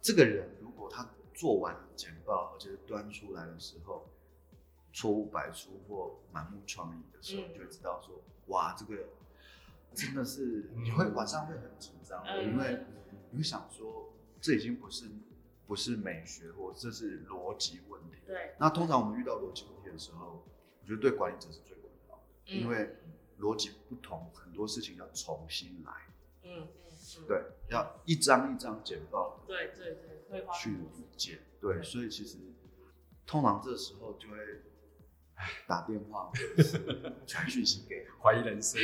[0.00, 4.08] 这个人如果他做完简报，而且端出来的时候
[4.92, 9.04] 错误百出或满目疮痍的时候，你就会知道说，哇，这个
[9.94, 12.44] 真的是你会晚上会很紧张，嗯。
[12.44, 12.84] 因为
[13.30, 15.06] 你会想说，这已经不是
[15.66, 18.18] 不是美学，或这是逻辑问题。
[18.26, 20.44] 对，那通常我们遇到逻辑问题的时候，
[20.82, 21.76] 我觉得对管理者是最
[22.52, 22.96] 嗯因为
[23.40, 25.92] 逻辑不同，很多事情要重新来。
[26.44, 26.68] 嗯嗯
[27.18, 29.96] 嗯，对，要一张一张简报对对
[30.30, 31.38] 对，去很多时理解。
[31.60, 32.38] 对，所以其实
[33.26, 34.36] 通常这时候就会
[35.66, 38.80] 打电话或者是 传讯息给怀疑人生。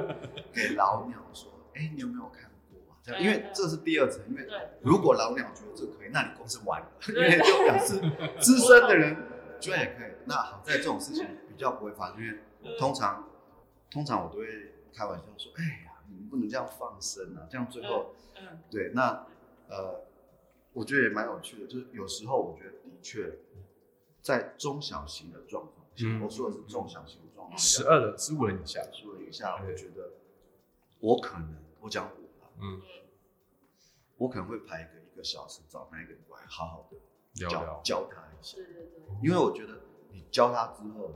[0.52, 2.98] 给老鸟说，哎，你有没有看过啊？
[3.02, 4.46] 这样，因为这是第二层，因为
[4.82, 8.00] 如果老鸟觉得这可以，那你公司完了，因 对为就表示
[8.40, 9.16] 资深的人
[9.60, 10.10] 觉得也可以。
[10.26, 12.38] 那好在这种事情比较不会发生，因为
[12.78, 13.28] 通常
[13.90, 18.14] 通常我都会开玩笑说，哎呀，你们不能这样放生啊，这样最后。
[18.36, 19.26] 嗯对，那
[19.68, 20.06] 呃，
[20.72, 23.38] 我觉得也蛮有趣的，就是有时候我觉得的确，
[24.22, 29.70] 在中小型的状况下，嗯我说的是中小型的状况下，十二人、十五人以下，说了一下，对。
[29.70, 30.12] 我觉得
[31.00, 32.80] 我可能，我讲我吧，嗯，
[34.16, 36.96] 我可能会排一个一个小时，找那一个人过来，好好的
[37.34, 37.82] 教。
[37.84, 41.12] 教他一下，对对对因为我觉得你教他之后，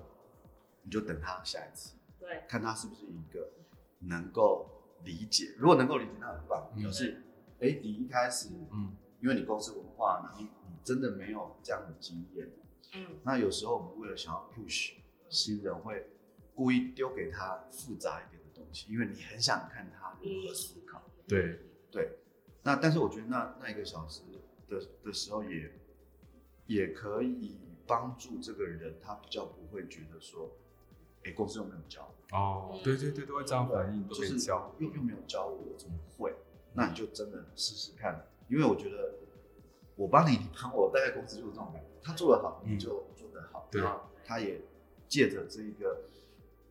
[0.85, 3.51] 你就等他下一次，对，看他是不是一个
[3.99, 4.70] 能够
[5.03, 7.20] 理解，如果能够理解，那很棒，嗯表示，
[7.61, 8.51] 哎，你一开始。
[8.70, 12.47] 嗯，因为你公司文化，你你真的没有这样的经验。
[12.94, 14.92] 嗯那有时候我们为了想要 push
[15.29, 16.07] 新人，会
[16.55, 21.03] 故意丢给他复杂一点的东西，因为你很想看他如何思考。
[21.27, 21.59] 对，
[21.90, 22.18] 对，
[22.62, 24.23] 那但是我觉得那那一个小时
[24.68, 25.73] 的的时候也
[26.66, 30.55] 也可以帮助这个人，他比较不会觉得说，
[31.25, 34.75] 哎，公司又没有教我，哦，对对对，都会这样反应，都就是教。
[34.79, 36.35] 又又没有教我，我怎么会？
[36.75, 39.15] 那你就真的试试看，因为我觉得
[39.97, 41.89] 我帮你，你帮我，大概公司就是这种感觉。
[42.03, 43.83] 他做得好，嗯你就做得好，对
[44.25, 44.61] 他也
[45.09, 46.05] 借着这一个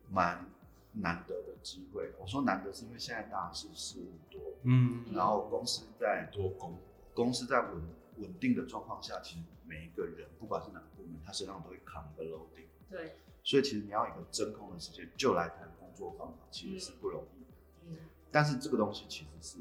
[0.08, 0.48] 蛮
[0.92, 2.12] 难得的机会。
[2.20, 6.78] 我说难得是因为现在大家是事务多，嗯，然后公司在多工。
[7.14, 7.82] 公司在稳
[8.18, 12.66] 稳定的状况下，其实每一个人不管是哪个部门，他身上都会扛一个 loading。
[12.90, 17.44] 对，所以其实你要一个真空的时间就来谈工作方法，其实是不容易。
[17.88, 17.96] 嗯
[18.32, 19.58] 但是这个东西其实是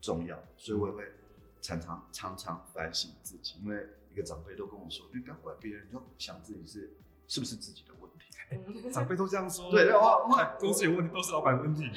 [0.00, 1.04] 重要的，所以我也会
[1.60, 6.94] 常常常常反省自己，因为一个长辈都跟我说，你不要怪别人，你就想自己是
[7.28, 8.30] 是不是自己的问题。
[8.52, 9.70] 嗯长辈都这样说。
[9.70, 11.90] 对我我哎公司有问题都是老板问题。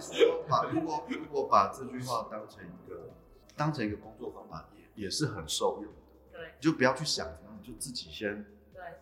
[0.00, 3.10] 说 把 如果如果把这句话当成一个
[3.54, 5.98] 当成一个工作方法，也也是很受用的。
[6.32, 8.44] 对就不要去想怎么样，你就自己先对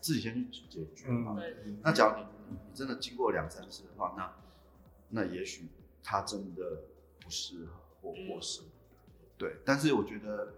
[0.01, 1.35] 自己先去解决嘛。
[1.35, 4.35] 对那假如你你你真的经过两三次的话，那
[5.09, 5.69] 那也许
[6.03, 6.83] 他真的
[7.21, 8.63] 不适合或嗯或是，
[9.37, 9.57] 对。
[9.65, 10.55] 但是我觉得，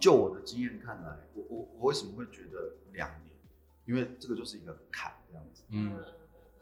[0.00, 3.30] 就我的经验看来，我我我为什么会觉得两年？
[3.86, 5.62] 因为这个就是一个坎这样子。
[5.68, 5.96] 嗯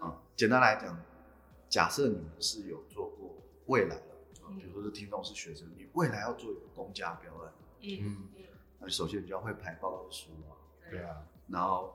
[0.00, 1.00] 嗯，简单来讲，
[1.68, 4.16] 假设你们是有做过未来的，
[4.48, 8.44] 嗯比如说是听众是学生，你未来要做一个公家标案，嗯嗯
[8.80, 10.58] 那首先你就要会排报告书啊，
[10.90, 11.94] 对啊，然后，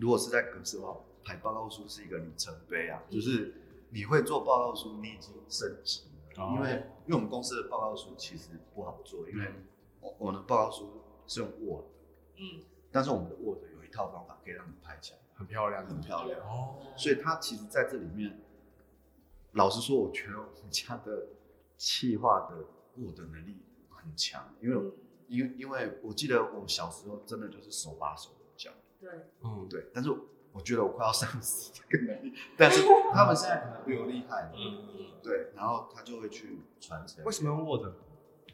[0.00, 3.54] 如果是在格式化，排报告书是一个里程碑啊，就是
[3.90, 6.42] 你会做报告书，你已经升级了。
[6.42, 6.70] 哦因为
[7.04, 9.66] 因为我们公司的报告书其实不好做，因为嗯
[10.00, 11.84] 我我们的报告书是用 Word，
[12.38, 16.40] 嗯但是我们的 Word 有一套方法可以让你排起来，很漂亮，很漂亮。
[16.40, 16.78] 哦。
[16.96, 18.40] 所以它其实在这里面，
[19.52, 21.26] 老实说，我觉得我们家的
[21.76, 22.56] 企划的
[22.96, 23.58] Word 能力
[23.90, 24.92] 很强，因为嗯
[25.28, 28.30] 因为因为我记得我小时候真的就是手把手。
[29.02, 29.10] 对
[29.42, 30.10] 嗯，对，但是
[30.52, 37.24] 我觉得我快要丧失这个能力， 但是他们现在可能比我厉害，嗯嗯对，然后他就会去传承。
[37.24, 37.92] 为什么要用 Word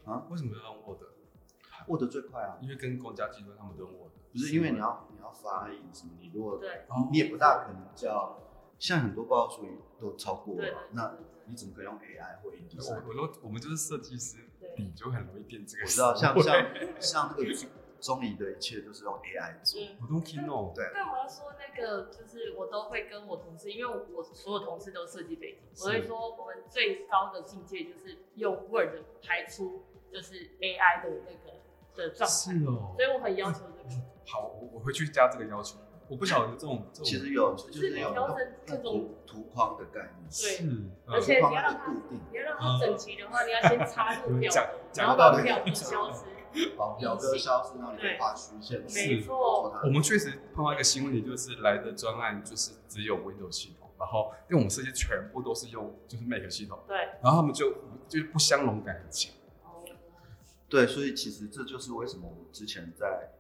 [0.07, 0.25] 啊？
[0.31, 2.57] 为什么要用 Word？Word 最快啊？
[2.63, 8.39] 因为跟公家机关他们都用 Word，不是因为你要你要发音什么，你如果对你你也不大可能叫，
[8.79, 11.15] 像很多报告书也都超过了，那
[11.47, 13.03] 你怎么可以用 AI 或 InDesign？
[13.07, 15.83] 我我都我们就是设计师，对你就很容易变这个。
[15.85, 16.55] 我知道，像像
[17.01, 17.55] 像那个
[18.01, 19.97] 中移的一切都是用 AI 做，嗯。
[20.01, 28.91] 我都 Kino，对但我要说那个，就是我都会跟我同事，因为我所有同事都设计背景，是我会说我们最高的境界就是用 Word
[29.23, 31.59] 排出就是 AI 的那个
[31.95, 33.05] 的状态，是哦所。
[33.05, 34.03] 以我很要求这个。
[34.27, 35.79] 好，我我会去加这个要求。
[36.09, 42.19] 我不晓得这种这种，其实有就是有调整这种图图框的概念，对是，而且你要让它是固定。
[42.33, 44.51] 你要让它整齐的话，你要先插入表
[44.95, 46.25] 然后把表格消失。
[46.77, 57.73] 把表格消失，然后你画虚线，没错我们确实碰到一个新问题，就是来的专案就是只有 Windows 系统，然后因为我们设计全部都是用就是 Mac 系统，对，然后他们就
[58.09, 59.33] 就是不相容感很强。
[59.65, 59.85] 哦
[60.69, 63.31] 对，所以其实这就是为什么我之前在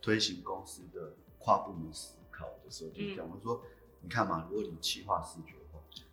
[0.00, 3.60] 推行公司的跨部门思考的时候，就讲我说，
[4.00, 5.55] 你看嘛，如果你企划视觉化，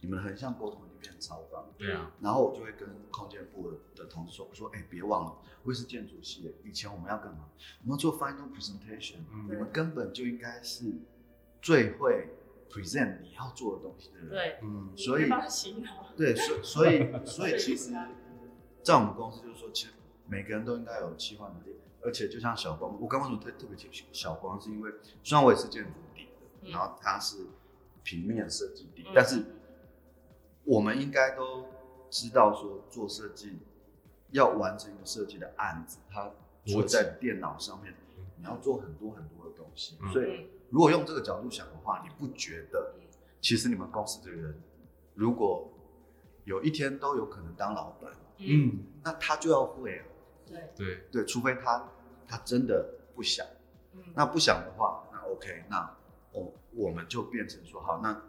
[0.02, 1.66] 你们的横向沟通已经变成超棒。
[1.78, 2.12] 对啊。
[2.22, 7.50] 然后我就会跟空间部的的同事说，我说，哎，别忘了，我也是建筑系的，以前我们要干嘛？
[7.82, 10.94] 我们要做 final presentation，嗯，你们根本就应该是
[11.62, 12.30] 最会
[12.70, 14.30] present 你要做的东西的人。
[14.30, 15.30] 对，嗯，所以，
[16.18, 17.94] 对，所 所以所以其实，
[18.84, 19.94] 在我们公司就是说，其实
[20.28, 24.92] 每个人都应该有企划能力，而且就像小光，我刚刚说特特别提小光，是因为
[25.24, 26.32] 虽然我也是建筑底的，
[26.64, 27.46] 嗯，然后他是
[28.04, 29.46] 平面设计底，嗯，但是
[30.66, 31.66] 我们应该都
[32.10, 33.60] 知道说做设计
[34.32, 36.32] 要完成一个设计的案子，它
[36.66, 37.94] 除了在电脑上面，
[38.38, 42.94] 你要做很多很多的东西，嗯，所以如果用这个角度想的话，你不觉得
[43.42, 44.60] 其实你们公司的人
[45.16, 45.70] 如果
[46.46, 50.06] 有一天都有可能当老板，嗯，那他就要会了。
[50.46, 50.70] 对。
[50.76, 51.08] 对。
[51.12, 51.90] 对，除非他
[52.28, 53.46] 他真的不想，
[53.94, 55.96] 嗯，那不想的话，那 OK，那
[56.32, 58.24] 我我们就变成说好，那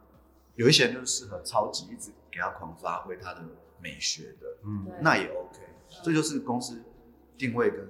[0.56, 3.44] 有一些人就是适合超级一直给他狂发挥他的
[3.80, 5.60] 美学的，嗯，那也 OK，
[6.02, 6.82] 这就是公司
[7.38, 7.88] 定位跟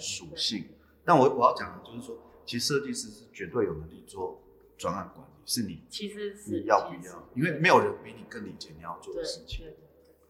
[0.00, 0.66] 属性。
[1.04, 4.42] 但我我要讲的就是说，其实设计师是绝对有能力做
[4.76, 9.66] 专案管理，是你其实是你要不要，因为没有人比你更理解你要做的事情，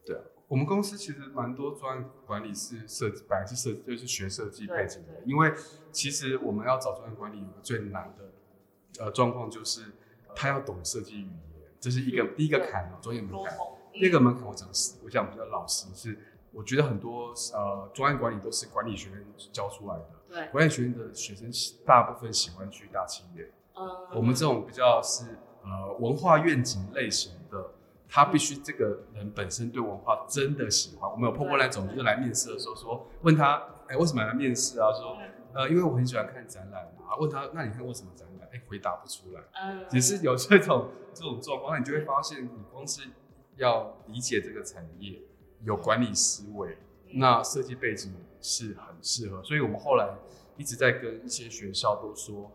[0.04, 0.22] 对啊。
[0.46, 5.22] 我们公司其实蛮多专案管理是设计，本来是设就是学设计背景的。
[5.24, 5.54] 因为
[5.90, 9.86] 其实我们要找专案管理有个最难的呃状况，就是
[10.36, 11.53] 他要懂设计语言，
[11.84, 13.54] 这是一个第一个坎哦，专业门槛。
[13.92, 16.18] 第二个门槛我讲实，我讲比较老实是，
[16.50, 20.06] 我觉得很多呃专业管理都是管理学院教出来的。
[20.30, 21.50] 对，管理学院的学生
[21.84, 23.50] 大部分喜欢去大企业。
[23.76, 27.72] 嗯，我们这种比较是呃文化愿景类型的。
[28.08, 31.10] 他必须这个人本身对文化真的喜欢。
[31.10, 33.56] 我们有碰过那种，就是来面试的时候说，问他，
[33.88, 34.86] 哎、欸，为什么来面试啊？
[34.92, 35.18] 说，
[35.52, 37.16] 呃，因为我很喜欢看展览啊。
[37.18, 38.33] 问他，那你看过什么展览？
[38.54, 39.42] 哎、欸，回答不出来。
[39.60, 43.02] 嗯，只是有这种这种状况，你就会发现，你光是
[43.56, 45.20] 要理解这个产业，
[45.64, 46.78] 有管理思维，
[47.14, 49.42] 那设计背景是很适合。
[49.42, 50.16] 所以我们后来
[50.56, 52.50] 一直在跟一些学校都说。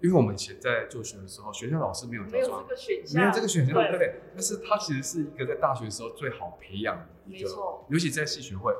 [0.00, 4.20] 因为我们以前在做学的时候，学校老师没有教，没有这个选项，没有这个选项，对，对。
[4.32, 7.50] 但是它其实是一个在大学的时候最好培养的一个。
[7.88, 8.72] 尤其在系学会，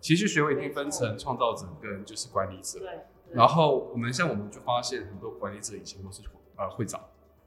[0.00, 2.80] 其实学会已经分成创造者跟就是管理者。
[2.80, 2.88] 对。
[3.32, 6.22] 然后我们像我们就发现很多管理者以前都是
[6.56, 7.00] 呃会长，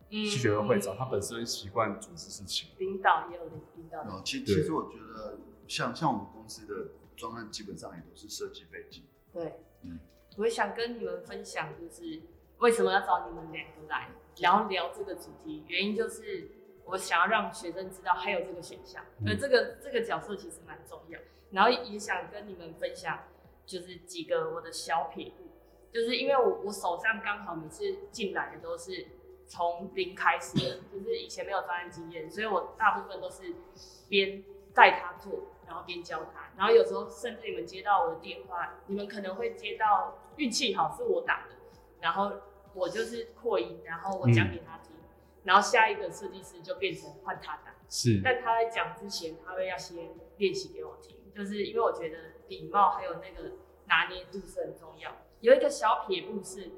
[0.09, 2.69] 嗯系学会会长，他本身习惯组织事情。
[2.77, 4.01] 领导也有领导。
[4.01, 9.03] 哦，其其实我觉得像像我们公司的专案基本上也都是设计背景。
[9.33, 9.99] 对，嗯，
[10.37, 12.21] 我也想跟你们分享就是。
[12.59, 14.09] 为什么要找你们两个来，
[14.39, 15.63] 然后聊这个主题？
[15.67, 16.49] 原因就是
[16.85, 21.19] 我想要让学生知道还有这个选项，而这个这个角色其实蛮重要。
[21.51, 23.25] 然后也想跟你们分享，
[23.63, 25.46] 就是几个我的小撇步，
[25.97, 29.07] 就是因为我我手上刚好每次进来的都是
[29.47, 33.55] 从零开始的，就是以前没有专业经验，所以我大部分都是
[34.07, 34.43] 边
[34.75, 36.51] 带他做，然后边教他。
[36.55, 41.55] 然后有时候甚至你们接到我的电话，你们可能会接到运气好是我打的。
[41.99, 42.31] 然后
[42.75, 45.09] 我就是扩音，然后我讲给他听，嗯、
[45.45, 47.73] 然后下一个设计师就变成换他打。
[47.89, 49.97] 是，但他在讲之前，他会要先
[50.37, 52.17] 练习给我听，就是因为我觉得
[52.49, 53.53] 礼貌还有那个
[53.87, 55.11] 拿捏度是很重要。
[55.41, 56.71] 有一个小撇步是，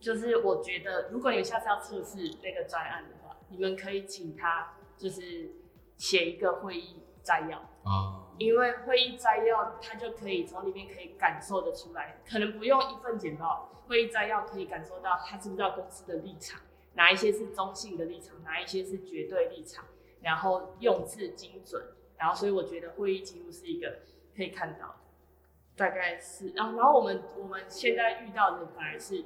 [0.00, 5.50] 就是我觉得如果你下次要测试那个专案的话，你们可以请他就是
[5.96, 7.58] 写一个会议摘要
[7.90, 8.22] 啊。
[8.36, 16.60] 因为会议摘要，他就可以从里面可以感受得出来，可能不用一份简报，会议摘要可以感受到他知不知道公司的立场，
[16.94, 19.84] 哪一些是中性的立场，哪一些是绝对立场，
[20.20, 21.80] 然后用字精准，
[22.18, 24.00] 然后所以我觉得会议记录是一个
[24.36, 24.94] 可以看到的，
[25.76, 29.24] 大概是，然后然后我们我们现在遇到的反而是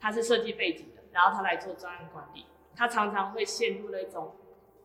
[0.00, 4.36] 他是设计背景的，然后他来做专案管理，他常常会陷入那种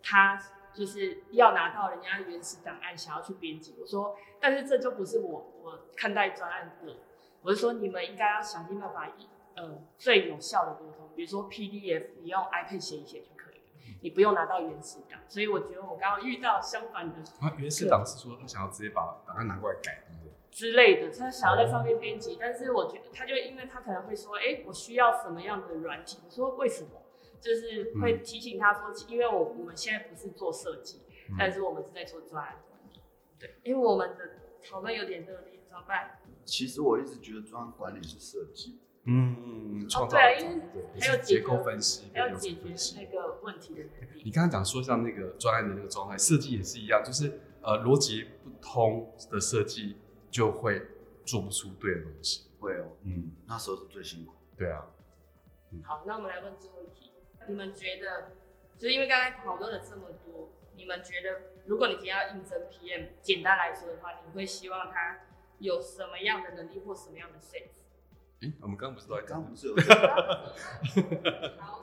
[0.01, 0.41] 他。
[0.73, 3.75] 就是要拿到人家原始档案，想要去编辑。
[3.77, 6.95] 我说，但是这就不是我我看待专案的。
[7.41, 9.05] 我是说，你们应该要想尽办法，
[9.57, 11.09] 呃，最有效的沟通。
[11.13, 15.19] 比如说 PDF，你用 iPad 写一写就可以了，你不用拿到原始档。
[15.27, 17.19] 所以我觉得我刚刚遇到相反的。
[17.41, 20.01] 啊，原始档是说他想要直接把档案拿过来改，
[20.51, 26.19] 之类的，他想要在上面编辑，但是我觉得他就因为他可能会说，哎、欸，我需要什么样的软体？
[26.25, 26.89] 我说为什么？
[27.39, 32.99] 就是会提醒他说，因为我我们现在不是做设计，嗯、但是我们是在做专案管理。
[33.39, 34.17] 对，因为我们的
[34.69, 36.19] 讨论有点热烈，怎么办？
[36.45, 38.79] 其实我一直觉得专案管理是设计。
[39.05, 39.35] 嗯
[39.81, 40.61] 嗯，创造、哦、对啊，因为
[40.99, 44.21] 还有结构分析，还有解决那个问题的能力。
[44.23, 49.97] 你刚刚讲说像那个专案的那个状态，设计也是一样，就是呃逻辑不通的设计
[50.31, 50.81] 就会
[51.25, 52.49] 做不出对的东西。
[52.59, 54.33] 会哦，嗯，那时候是最辛苦。
[54.57, 54.85] 对啊。
[55.71, 57.11] 嗯、好，那我们来问最后一题。
[57.47, 58.31] 你们觉得，
[58.77, 65.21] 就是因为刚才讨论了这么多，你们觉得，如果你今天要应征 PM，简单来说的话，你会希望他
[65.59, 67.81] 有什么样的能力或什么样的 sense？
[68.41, 69.75] 哎，我们刚刚不是都在刚不是有
[71.59, 71.81] 好，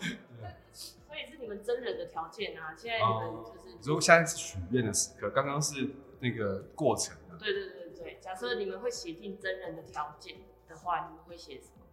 [0.72, 2.74] 所以是你们真人的条件啊。
[2.76, 5.88] 现在你们就是，如果现在是许愿的时刻，刚刚是
[6.20, 7.38] 那个过程啊。
[7.38, 7.77] 对对对
[8.08, 11.84] 对，假设你们会写进真人的条件的话，你们会写什么？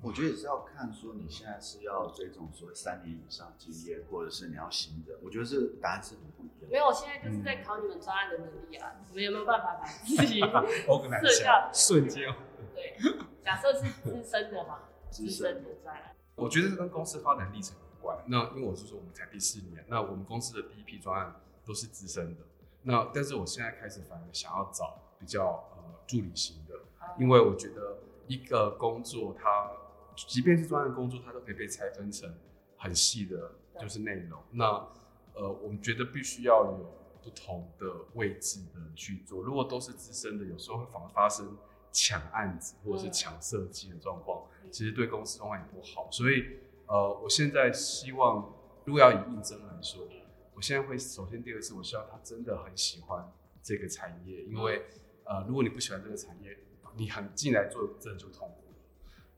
[0.00, 5.18] 我觉得也是要看说你现在是要追踪说三年以上经验，或者是你要新的。
[5.20, 6.70] 我觉得这答案是很不一样。
[6.70, 8.94] 没有，我现在就是在考你们专案的能力啊！
[8.96, 10.38] 嗯、你们有没有办法把自己
[11.20, 12.32] 设下瞬间？
[12.72, 12.96] 对，
[13.44, 16.14] 假设是资深的嘛，资深的专案。
[16.36, 18.16] 我觉得这跟公司发展历程有关。
[18.28, 21.34] 那因为我是说我们才第四年，那我们公司的第一批专案
[21.66, 22.44] 都是资深的。
[22.82, 25.44] 那但是我现在开始反而想要找比较
[25.76, 26.74] 呃助理型的，
[27.18, 29.70] 因为我觉得一个工作它。
[30.28, 32.30] 即便是专案工作，它都可以被拆分成
[32.76, 34.38] 很细的，就是内容。
[34.50, 34.66] 那
[35.32, 36.92] 呃，我们觉得必须要有
[37.22, 39.40] 不同的位置的去做。
[39.40, 41.56] 如果都是资深的，有时候会反而发生
[41.90, 46.10] 抢案子或者是抢设计的状况，其实对公司状况也不好。
[46.10, 48.52] 所以呃，我现在希望，
[48.84, 50.06] 如果要以应征来说，
[50.54, 54.84] 我现在会首先第二次，我希望他真的很喜欢这个产业，因为
[55.30, 56.58] 呃，如果你不喜欢这个产业，
[56.96, 58.74] 你很进来做真的就痛苦。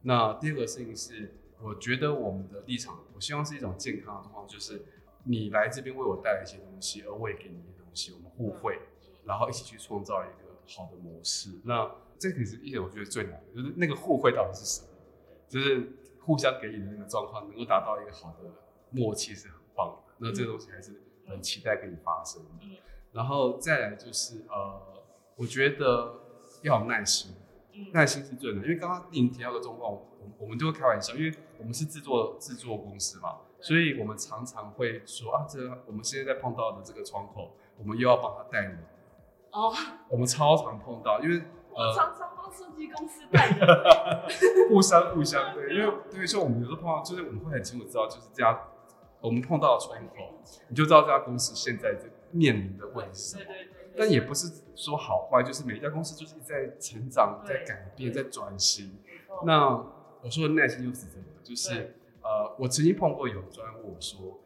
[0.01, 4.83] 那第二个事情是，我觉得我们的立场，我希望是一种健康的状况，就是
[5.25, 8.79] 你来这边为我带来一些东西，而我也给你一些东西，我们互惠，
[9.23, 11.51] 然后一起去创造一个好的模式。
[11.63, 14.87] 那这个是一点我觉得最难的，就是那个互惠到底是什么？
[15.47, 15.91] 就是
[16.21, 18.49] 互相给予的那个状况，能够达到一个好的
[18.89, 20.13] 默契是很棒的。
[20.17, 22.49] 那这个东西还是很期待可以发生的。
[23.11, 24.92] 然后再来就是呃，
[25.35, 26.21] 我觉得
[26.61, 27.35] 要有耐心。
[27.91, 30.01] 耐心是最难，因为刚刚您提到的状况，我
[30.41, 38.75] 我们就会开玩笑，因为我们是制作制作公司嘛，所以我们常常会说啊，这个我们现在在碰到的这个窗口，我们又要帮他代理。
[39.49, 39.73] 哦，
[40.07, 41.41] 我们超常碰到，因为
[41.73, 43.55] 呃，我常常帮设计公司代理，
[44.69, 48.67] 互相互相对，因为对，所以我们有时候碰到，就是我们会很清楚知道，就是这家
[49.19, 53.43] 我们碰到的窗口，你就知道这家公司现在这面临的问题是什么。
[53.95, 58.91] 但也不是说好坏，就是每一家公司就是一直在成长、在改变、在转型。
[59.45, 59.69] 那
[60.21, 64.39] 我说的耐心就是这个，就是呃，我曾经碰过有专问我说，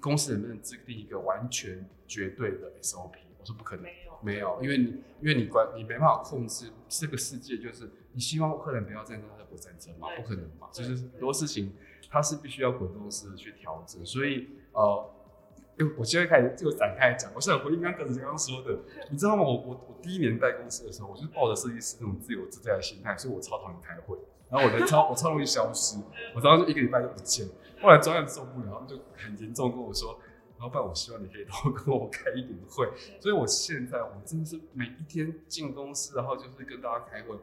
[0.00, 3.12] 公司能不能制定一个完全绝对的 SOP？
[3.38, 11.72] 我说不可能，没有，没有，因为你因为你管你没办法控制这个世界，就是你希望客人不要战争，他就不战争嘛，不可能嘛，就是很多事情
[12.10, 15.10] 它是必须要滚动式的去调整，所以呃。
[15.98, 18.78] 我现在开始就展开讲，我想回应刚刚葛子刚刚说的，
[19.10, 19.42] 你知道吗？
[19.42, 24.16] 我我我第一年带公司的时候，我就是抱着设计师那种自由自在的心态，所以我超讨厌开会，
[24.48, 25.98] 然后我人超我超容易消失，
[26.34, 27.46] 我早上一个礼拜都不见。
[27.80, 30.20] 后来专案受不了，他们就很严重跟我说
[30.60, 32.86] ：“老板，我希望你可以多跟我开一点会。”
[33.18, 37.38] 所以我现在我真的是每一天进公司，然后就是跟大家开会。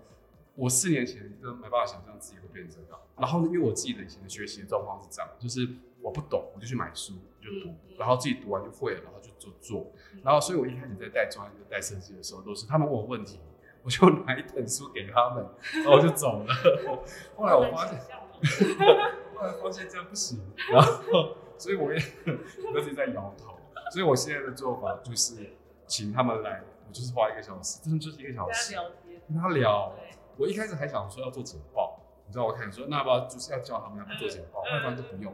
[0.53, 3.01] 我四年前真的没办法想象自己会变成这样。
[3.17, 5.67] 然后呢，因为我自己的以前的学习的状况是这样，就是
[6.07, 7.13] 我不懂，我就去买书。
[7.39, 13.39] 就读，然后自己读完就会了，然后就做做，然后所以我一开始在带专业、带设计的时候，都是他们问我问题，
[13.83, 15.45] 我就拿一本书给他们，
[15.81, 16.53] 然后我就走了。
[17.37, 17.99] 后来我发现，
[19.33, 20.41] 后来发现这样不行，
[20.73, 22.01] 然后所以我也
[22.73, 23.55] 我一直在摇头。
[23.91, 25.35] 所以我现在的做法就是
[25.85, 28.75] 请他们来，我就是花一个小时，真的就是一个小时
[29.25, 29.93] 跟他聊。
[30.35, 35.33] 我一开始还想说要做简报，你知道我开始说那要不要就是要教他们要不做简报，后来发现都不用。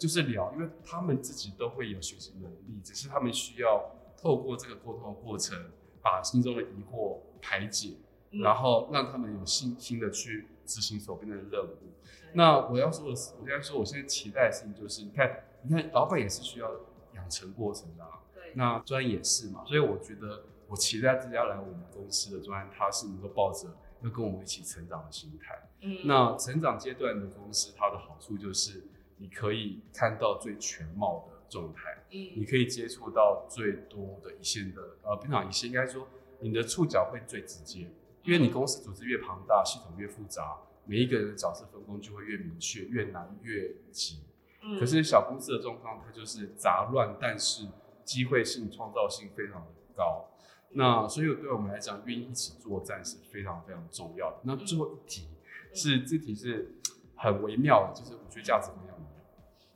[0.00, 3.84] 就是聊，因为他们自己都会有学习能力，只是他们需要
[4.16, 5.70] 透过这个沟通的过程，
[6.00, 7.98] 把心中的疑惑排解，
[8.30, 11.76] 嗯、然后让他们有信心的去执行手边的任务。
[11.82, 16.70] 嗯、那我要说的是，我现在说，我现在期待的事情就是，你看，你看，老板也是需要
[17.14, 23.68] 养成过程的，啊，对，那专业也是嘛，所以我觉得，我期待大家来我们公司的专案，他是能够抱着
[24.00, 25.68] 要跟我们一起成长的心态。
[25.82, 28.86] 嗯，那成长阶段的公司，它的好处就是。
[29.20, 36.08] 你可以看到最全貌的状态，嗯，你可以接触到最多的一线的，呃，不讲一线，应该说
[36.40, 37.90] 你的触角会最直接，
[38.24, 40.56] 因为你公司组织越庞大，系统越复杂，
[40.86, 44.20] 每一个人的角色分工就会越明确，越难越急。
[44.62, 47.68] 嗯，可是小公司的状况，它就是杂乱，但是
[48.04, 50.30] 机会性、创造性非常的高。
[50.70, 54.38] 那所以对我们来讲，愿意一起作战是非常非常重要的。
[54.44, 55.28] 那最后一题
[55.74, 56.74] 是，这题是
[57.16, 58.89] 很微妙的，就是我觉得价值观。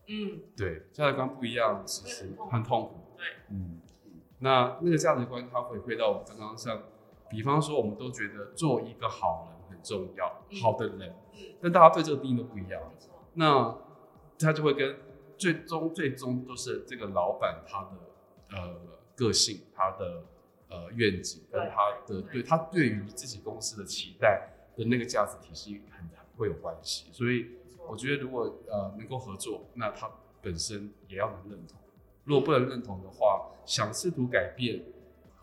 [0.07, 3.15] 嗯，对，价值观不一样，其实很痛苦。
[3.17, 3.81] 对，嗯，
[4.41, 6.83] 那那个价值观，它回馈到我刚刚像，
[7.31, 12.83] 比方说，我们都觉得做一个好人很重要，嗯、好的人，嗯、但大家对这个定义都不一样。
[12.85, 13.79] 嗯、那
[14.39, 14.97] 他就会跟
[15.39, 17.91] 最终最终都是这个老板他的
[18.57, 18.77] 呃
[19.17, 20.25] 个性、他的
[20.69, 22.43] 呃愿景跟他的对。
[22.43, 27.07] 他对于自己公司的期待的那个价值体系很会有关系。
[27.13, 27.51] 所以
[27.89, 30.11] 我觉得如果呃能够合作，那他
[30.43, 31.79] 本身也要能认同。
[32.25, 34.85] 如果不能认同的话，想试图改变，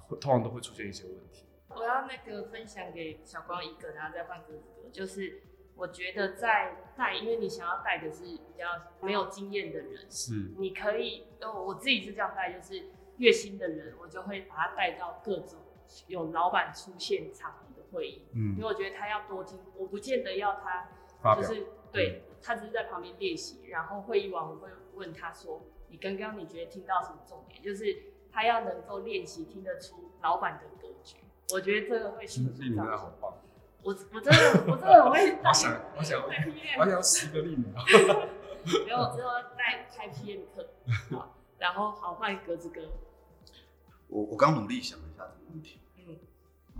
[0.07, 1.45] 会通常都会出现一些问题。
[1.69, 5.43] 我要那个分享给小光一个，然后再换鸽子哥，就是。
[5.73, 8.65] 我觉得在带，因为你想要带的是比较
[9.01, 12.83] 没有经验的人，是，你可以，呃，我自己是这样带，就是
[13.17, 15.57] 越新的人，我就会把他带到各种
[16.05, 27.61] 有老板出现场合的会议，嗯，因为我觉得他要多听，我不见得要他，就是对，他只是在旁边练习，然后会议完我会问他说，你刚刚你觉得听到什么重点？
[27.61, 31.17] 就是他要能够练习听得出老板的格局，
[31.53, 33.33] 我觉得这个会是非常好棒。
[33.83, 36.21] 我我真的我真的很 会，我想我想
[36.79, 37.63] 我想十个例子，
[38.85, 40.69] 没有之后再开 PM 课，
[41.09, 42.81] 好，然后好换格子哥。
[44.07, 46.19] 我我刚努力想了一下这个问题，嗯，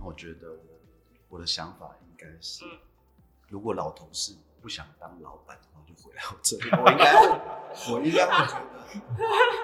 [0.04, 0.56] 我觉得
[1.28, 2.64] 我的想法应该是，
[3.48, 7.26] 如果老同事不想当老板然后，就回来我这里， 我应该会，
[7.92, 8.78] 我应该会觉得，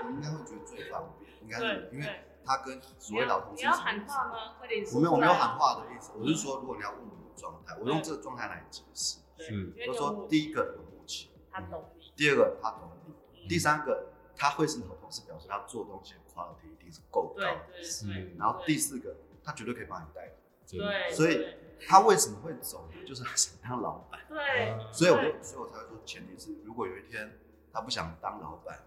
[0.04, 4.54] 我应该会觉得最方便，应该是因为他跟所谓老同事，你要喊话吗？
[4.58, 4.96] 快点说。
[4.96, 7.12] 我没有我没有喊话的意思，我是说如果你要问我的。
[7.38, 18.34] 状态，我用这个状态来解释，是，就说第一个有默契，他懂你；第二个他懂你；第三个他会是好同事，表示他做东西的 quality 一定是够高的，是。
[18.36, 20.32] 然后第四个，他绝对可以帮你带，
[20.70, 21.10] 对。
[21.12, 21.46] 所以
[21.86, 23.04] 他为什么会走呢？
[23.06, 24.76] 就是他想当老板，对。
[24.92, 27.38] 所以我就，所以我才会说，前提是如果有一天
[27.72, 28.78] 他不想当老板，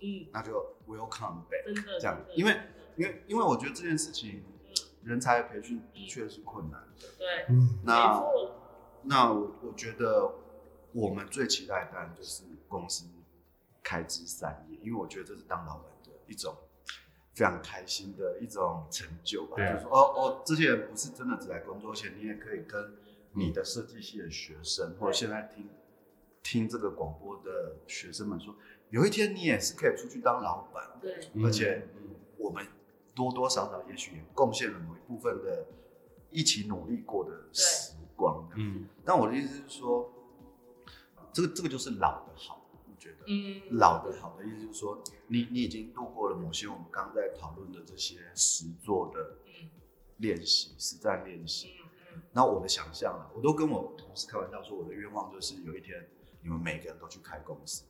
[0.00, 2.60] 嗯，那就 welcome back，这样，因为，
[2.96, 4.42] 因为，因为我觉得这件事情。
[5.04, 7.46] 人才培训的确是困难的，对，
[7.82, 8.22] 那
[9.04, 10.30] 那我我觉得
[10.92, 13.06] 我们最期待的当然就是公司
[13.82, 16.54] 开枝散叶，因为我觉得这是当老板的一种
[17.38, 19.56] 非常开心的一种成就吧。
[19.56, 22.96] 就是说，哦哦，这些人不是真的只来工作钱，你也可以跟
[23.32, 25.68] 你的设计系的学生，或者现在听
[26.42, 28.54] 听这个广播的学生们说，
[28.90, 31.86] 有一天你也是可以出去当老板，对，而且
[32.36, 32.66] 我们。
[33.14, 35.66] 多多少少，也许也贡献了某一部分的
[36.30, 38.48] 一起努力过的时光。
[38.54, 40.08] 嗯，但我的意思是说，
[41.32, 42.57] 这个这个就是老的好，
[43.28, 49.36] 嗯，老的好的意思就是说，你你已经度过了某些我们刚刚在讨论的这些实作的
[50.16, 51.74] 练习、实战练习。
[51.82, 52.22] 嗯嗯。
[52.32, 56.08] 那我的想象啊，我都跟我同事开玩笑说，我的愿望就是有一天
[56.42, 57.84] 你们每个人都去开公司，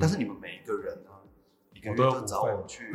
[0.00, 1.10] 但是你们每一个人呢？
[1.84, 2.92] 我都 找我去，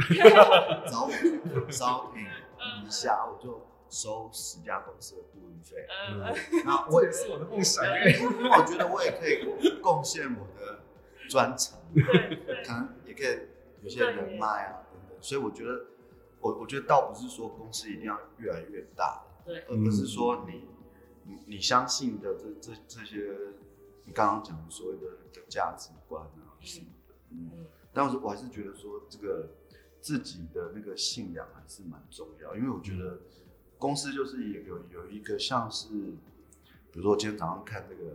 [0.89, 5.85] 找我去招聘一下，我就收十家公司的顾问费。
[6.09, 9.43] 嗯，那我也是我的梦想，因为因为我觉得我也可以
[9.81, 10.83] 贡献我的
[11.27, 13.39] 专长，可能也可以
[13.81, 15.17] 有些人脉啊等等。
[15.21, 15.85] 所以我觉得，
[16.39, 20.67] 我我觉得倒不是说公司一定要越来越大，对，而不是说你
[21.25, 23.35] 你你相信的这这这些
[24.05, 27.65] 你刚刚讲的所谓的的价值观啊什么的，嗯。
[27.93, 29.49] 但是我还是觉得说，这个
[29.99, 33.19] 自己的那个信仰还是蛮重要，因为我觉得
[33.79, 35.87] 公司就是有有一个像是，
[36.91, 38.11] 比如说今天早上看这个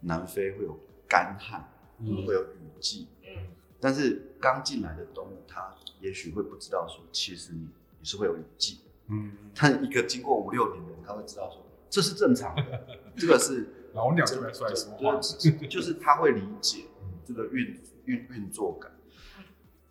[0.00, 1.66] 南非会有干旱，
[2.00, 3.48] 嗯，会有雨季，嗯，
[3.80, 7.68] 但是刚进来的动物它也许会不知道说，其实你
[8.00, 12.86] 你是会有雨季，嗯， 但一个经过五六年的人，他会知道说这是正常的，
[13.16, 15.20] 这个是 老鸟就来出来说话，
[15.68, 16.84] 就是他会理解
[17.24, 17.78] 这个运。
[18.06, 18.92] 运运作感，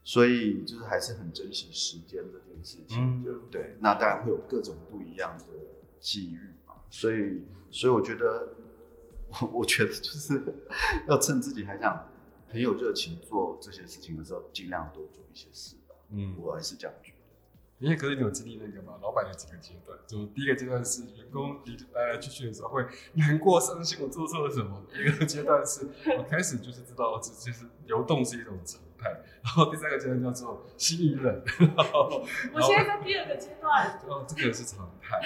[0.03, 3.75] 所以就是还是很珍惜时间这件事情，对不对？
[3.79, 5.45] 那当然会有各种不一样的
[5.99, 6.37] 际遇
[6.67, 6.75] 嘛。
[6.91, 7.41] 所以，
[7.71, 8.49] 所以我觉得，
[9.41, 10.41] 我 我觉得就是
[11.07, 12.09] 要趁自己还想
[12.49, 15.95] 很有热情做这些事情的时候，尽量多做一些事吧。
[16.11, 17.17] 嗯，我还是这样觉得。
[17.79, 21.59] 因为可是你有经历那个嘛，老板有几个阶段，就第一个阶段是员工
[21.93, 24.81] 来来去去的时候会难过伤心，我做错了什么？
[24.93, 29.09] 第二个阶段是我开始就是知道，这就是流动是一种常态。
[29.43, 31.43] 然后第三个阶段叫做心一冷。
[32.53, 33.99] 我现在在第二个阶段。
[34.07, 35.19] 哦，这个是常态。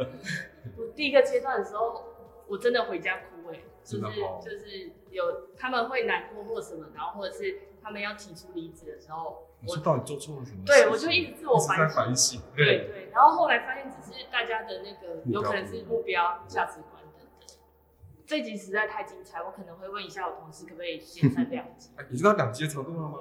[0.78, 2.04] 我第一个阶段的时候，
[2.48, 3.31] 我真的回家哭
[3.84, 4.02] 就是
[4.42, 9.48] 就是有他们会难过或什么，然后或者是他们要提出离职的时候。
[9.64, 10.64] 我到底做错了什么？
[10.66, 12.40] 对，我就一直自我反省。
[12.56, 17.56] 对对，对，然后后来发现只是大家的那个有可能是目标、价值观等等。
[18.26, 21.90] 这集实在太精彩，我可能会问一下我同事可不可以剪成两集。
[22.10, 23.18] 你知道两集的长度了吗？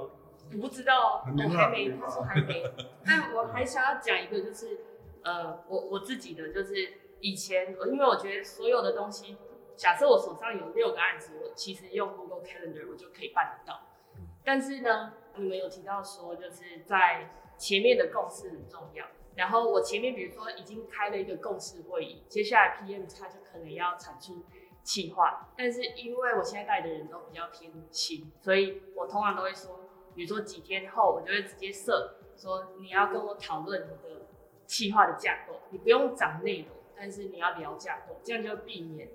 [0.53, 2.63] 我不知道，我还没，他说还没。
[3.05, 4.79] 但我还想要讲一个，就是
[5.23, 6.73] 呃，我我自己的，就是
[7.19, 9.37] 以前，因为我觉得所有的东西，
[9.81, 13.81] 假设我手上有六个案子，我其实用 Google Calendar 我就可以办得到。
[14.43, 19.03] 但是呢，你们有提到说，就是在前面的共识很重要。
[19.35, 24.45] 然后我前面比如说已经开了一个共识会议，接下来 PM 他就可能要产出
[24.83, 29.79] 企划，但是因为我现在带的人都比较偏新，所以我通常都会说，
[30.13, 34.27] 比如说几天后，我就会直接设说你要跟我讨论你的
[34.67, 39.09] 企划的架构，你不用讲内容，但是你要聊架构，这样就避免，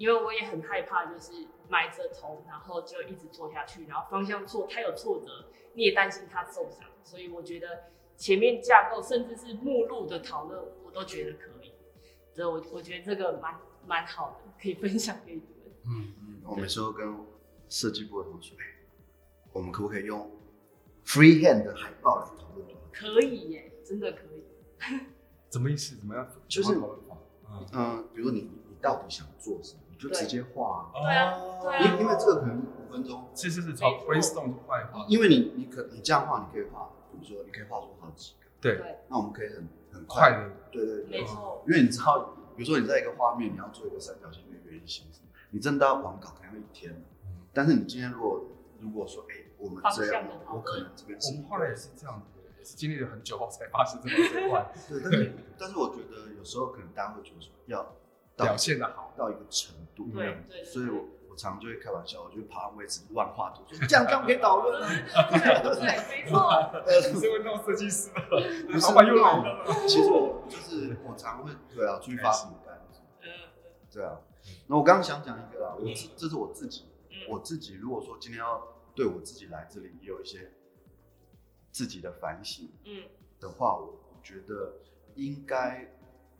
[0.00, 1.32] 因为我也很害怕就是
[1.68, 7.84] 埋着头，然后就一直做下去，然后方向错，他有挫折，你也担心他受伤，所以我觉得。
[8.20, 11.72] 前面架构甚至是目录的讨论，我都觉得可以。
[12.34, 15.72] 这我我觉得这个蛮蛮好的，可以分享给你们。
[15.86, 17.16] 嗯嗯，我每次都跟
[17.70, 18.54] 设计部的同学，
[19.54, 20.30] 我们可不可以用
[21.06, 22.68] freehand 的海报来讨论？
[22.92, 24.44] 可以耶，真的可以。
[25.50, 25.96] 什么意思？
[25.96, 26.30] 怎么样？
[26.46, 30.90] 就是嗯嗯，比如你你到底想做什么，你就直接画。
[30.94, 31.78] 对啊，对啊。
[31.82, 35.04] 因因为这个可能五分钟，是是是，从 brainstorm 就快画。
[35.08, 36.90] 因为你你可你这样画，你可以画。
[37.12, 41.62] 比如说，你可以画出好几个，对，那我们可以很很快的，对对对，没错。
[41.66, 45.06] 因为你知道，比如说你在一个画面，你要做一个三角形的圆形，
[45.50, 46.92] 你真的要完稿可能要一天。
[47.24, 48.46] 嗯，但是你今天如果
[48.78, 54.72] 如果说，哎，我们这样，我可能这边我们后来也是这样子，也是经历了很久后才发现这么快。
[54.88, 57.96] 对，但是但是我觉得有时候可能大家会觉得说，要
[58.42, 61.04] 表现的好到一个程度，对对，所以我。
[61.30, 64.88] 我常常就会开玩笑，我就爬上位置乱画图，说这样这样可以讨论啊。
[65.30, 66.40] 对对，没错。
[66.40, 69.64] 呃，你是会弄设计师的，老板又来了。
[69.86, 72.82] 其实我就是我常会对啊，出去发饼干。
[73.92, 74.18] 对啊。
[74.66, 75.84] 那我刚刚想讲一个啊，我
[76.16, 76.86] 这是我自己，
[77.28, 78.66] 我自己如果说今天要
[78.96, 80.50] 对我自己来这里也有一些
[81.70, 83.04] 自己的反省，嗯，
[83.38, 84.72] 的话，我觉得
[85.14, 85.94] 应该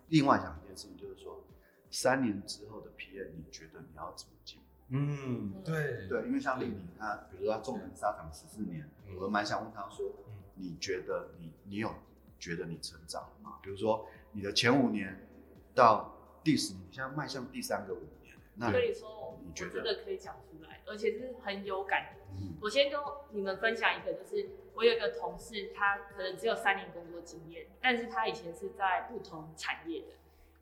[0.09, 1.45] 另外想一件事情，就是说
[1.91, 4.59] 三年之后的 PM，你觉得你要怎么进？
[4.89, 8.89] 嗯，对对，因为像丽丽，她比如说她纵横沙场十四年，
[9.21, 10.11] 我蛮想问她说，
[10.55, 11.95] 你觉得你你有
[12.39, 13.59] 觉得你成长了吗？
[13.63, 15.29] 比如说你的前五年
[15.75, 22.21] 到第十年，你现在迈向第三个五年，那可以说你觉得真的可以讲出来，而且是很有感的。
[22.61, 22.99] 我先跟
[23.31, 30.07] 你们分享一个，就是我有一个同事，他可能只有三年工作经验，但是他以前是在不同产业的，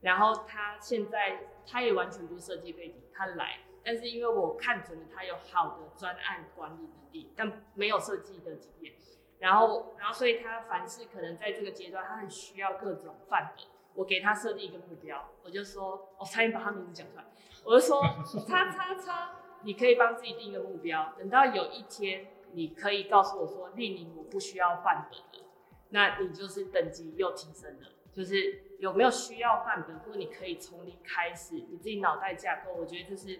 [0.00, 3.60] 然后他现在他也完全不设计背景，他来。
[3.84, 8.92] 但是因为我看准了他有好的专案管理能力，但没有设计的经验，
[9.38, 13.64] 然后，然后所以他凡事可能在这个阶段，他很需要各种范本。
[13.94, 17.24] 我给他设定一个目标，我就说，我差点把他名字讲出来，
[17.64, 18.00] 我就说，
[18.46, 19.32] 叉叉叉，
[19.62, 25.48] 你可以帮自己定一个目标，等到有一天你可以告诉我说，丽宁我不需要范本了，
[25.88, 27.88] 那你就是等级又提升了，
[28.18, 33.38] 就是有没有需要范本，或者你可以从零开始，你自己脑袋架构，我觉得就是。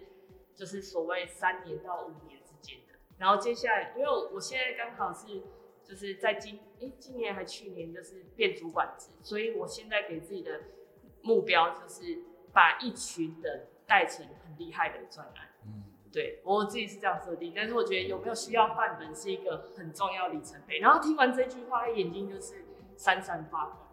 [0.55, 5.41] 就是所谓三年到五年之间的，然后接下来，因为我现在刚好是
[5.85, 10.59] 就是在今诶、欸、今年还去年就是变主管职，所以我现在给自己的
[11.21, 12.19] 目标就是
[12.51, 15.47] 把一群人带成很厉害的专案。
[15.65, 20.79] 嗯，对我自己是这样设定，但是我觉得有没有需要范本是一个很重要里程碑。
[20.79, 22.65] 然后听完这句话，他眼睛就是
[22.97, 23.87] 闪闪发光，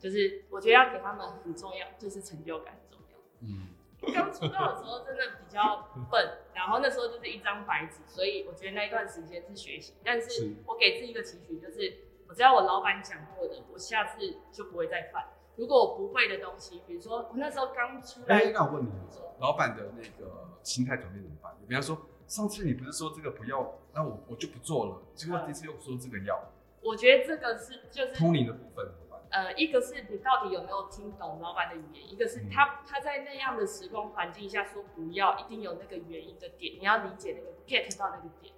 [0.00, 3.18] 就是我觉得要给他们很重要，就是成就感很重要。
[3.42, 3.68] 嗯。
[4.14, 9.92] 刚出道的时候真的比较笨，然后那时候就是一张白纸，所以我觉得那一段时间是学习。
[10.02, 15.22] 但是我给自己一个期许，就是我知道我老板讲过的，我下次就不会再犯。
[15.56, 18.90] 如果我不会的东西，比如说我那时候刚出来，哎，那我问你，
[19.38, 21.54] 老板的那个心态转变怎么办？
[21.68, 26.42] 比方说，上次你不是说这个不要，那我我就不做了，结果这次又说这个要。
[26.82, 28.90] 我觉得这个是就是通灵的部分。
[29.30, 38.52] 呃，一个是你到底有没有听懂老板的语言，一个是他他在那样的时光环境下说不要，一定有那个原因的点，你要理解那个 get 到那个点，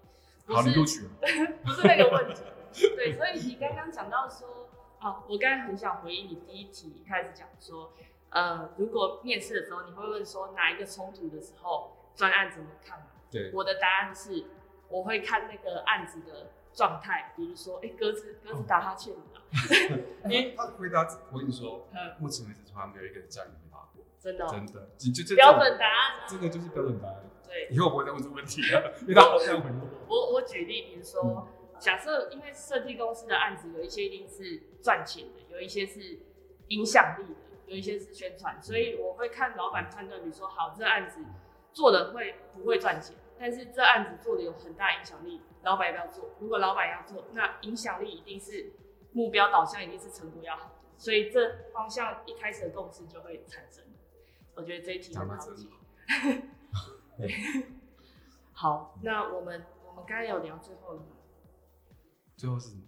[0.46, 1.06] 不是
[1.62, 2.42] 不是那个问题。
[2.96, 4.68] 对，所以你刚刚讲到说，
[4.98, 7.92] 啊，我刚才很想回应你第一题一开始讲说，
[8.30, 13.06] 呃，如果面试的时候你会问说哪一个冲突的时候专案怎么看？
[13.30, 14.46] 对，我的答案是
[14.88, 16.50] 我会看那个案子的。
[16.74, 19.20] 状态，比如说，哎、欸，鸽子，鸽子打哈欠了。
[20.24, 21.86] 你他回答，我跟你说，
[22.18, 24.04] 目前为止从来没有一个人叫你回答过。
[24.18, 27.24] 真的、喔，真的，你就这标准答案，这个就是标准答案。
[27.46, 29.76] 对，以后我不会再问这个问题了，因为他好这样回答
[30.08, 30.16] 我。
[30.16, 36.20] 我我举例，比如说，嗯、假设因为设计公司的案子有一些一定是赚钱的，有一些是
[36.68, 41.20] 影响力的，有一些是宣传，所以我会看老板判断，比如说，好，这案子
[41.74, 43.14] 做的会不会赚钱？
[43.42, 46.30] 但是这案子做的有很大影响力，老板要不要做？
[46.38, 48.70] 如果老板要做，那影响力一定是
[49.10, 53.82] 目标导向，一定是成果要好，所以这方向一开始的共识就会产生。
[54.54, 55.66] 我觉得这一题很好解。
[58.52, 61.06] 好，那我们我们刚刚有聊最后了吗？
[62.36, 62.82] 最后是什么？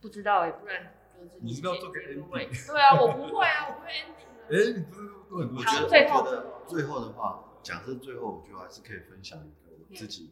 [0.00, 2.66] 不知道哎、欸，不然就是你是不是要做个 ending？
[2.68, 4.44] 对啊，我不会啊，我不会 ending 的。
[4.46, 5.58] 哎、欸，你不是都很多？
[5.58, 9.61] 我觉得，最后我觉得最后的话，假设最后，我觉得还是可以分享一个我
[9.94, 10.30] 自己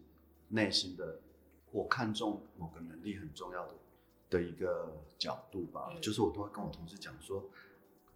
[0.48, 1.20] 内心的，
[1.70, 3.74] 我看中某个能力很重要的
[4.30, 5.90] 的一个角度吧。
[5.94, 7.48] 嗯、就是我都会跟我同事讲说，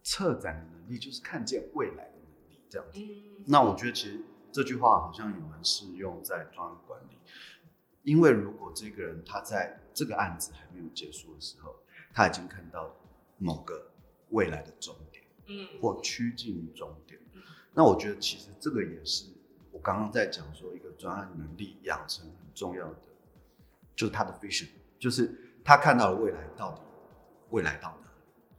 [0.02, 3.00] 策展的能力就是看见未来的能力，这样子。
[3.00, 4.20] 嗯、那我觉得其实
[4.50, 7.16] 这句话好像也蛮适用在专案管理，
[8.02, 11.76] 因为如果这个人他在这个案子还没有结束的时候，
[12.12, 12.94] 他已经看到
[13.38, 13.90] 某个
[14.30, 15.22] 未来的终点。
[15.46, 17.20] 嗯，或趋近于终点。
[17.34, 17.42] 嗯，
[17.74, 19.33] 那我觉得其实这个也是我
[19.84, 22.96] 刚刚在讲说一个专案能力养成很重要的，
[23.94, 24.68] 就是他的 vision，
[24.98, 25.30] 就是
[25.62, 26.80] 他看到了未来到底
[27.50, 28.16] 未来到哪里，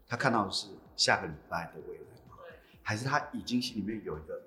[0.07, 2.37] 他看到的是下个礼拜的未来吗？
[2.83, 4.41] 还是他已经心里面有一个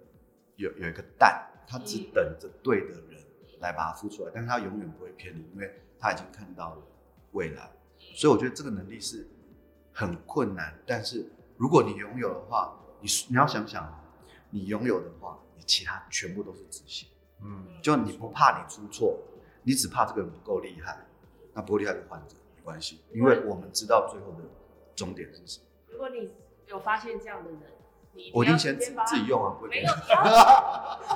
[0.55, 3.21] 有有一个蛋，他只等着对的人
[3.59, 6.83] 来把它孵出来，但是他永远不会偏离，因为他已经看到了
[7.33, 7.69] 未来。
[8.15, 9.29] 所以我觉得这个能力是
[9.93, 11.29] 很困难，但是。
[11.61, 13.93] 如果你拥有的话，你你要想想，
[14.49, 17.09] 你拥有的话，你其他全部都是自信。
[17.43, 19.19] 嗯，就你不怕你出错，
[19.65, 21.07] 你只怕这个人不够厉害。
[21.53, 24.45] 那不够厉害就换着，没关系，因为我们知道最后的
[24.95, 25.65] 终点是什么。
[25.89, 26.31] 如果你
[26.69, 27.61] 有发现这样的人，
[28.13, 29.87] 你我一定先自自己用啊，不会给你。
[29.87, 29.89] 没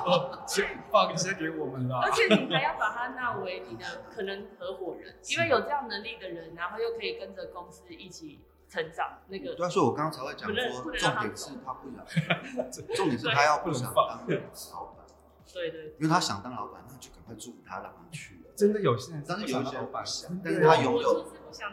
[0.05, 2.01] 有， 先放一些给我们啦。
[2.03, 8.41] 而且你还要把他纳为你的可能合伙人， 因为有这样能力的人，然后又可以跟着公司一起。
[8.73, 15.05] 成长那个，对啊，所以我刚刚才会讲说，重点是他不想， 重点是他要不想当老板，
[15.53, 18.49] 对对，因为他想当老板，那就赶快祝福他让他去了。
[18.55, 21.23] 真的有些人，但是有些人不想，但是他拥有，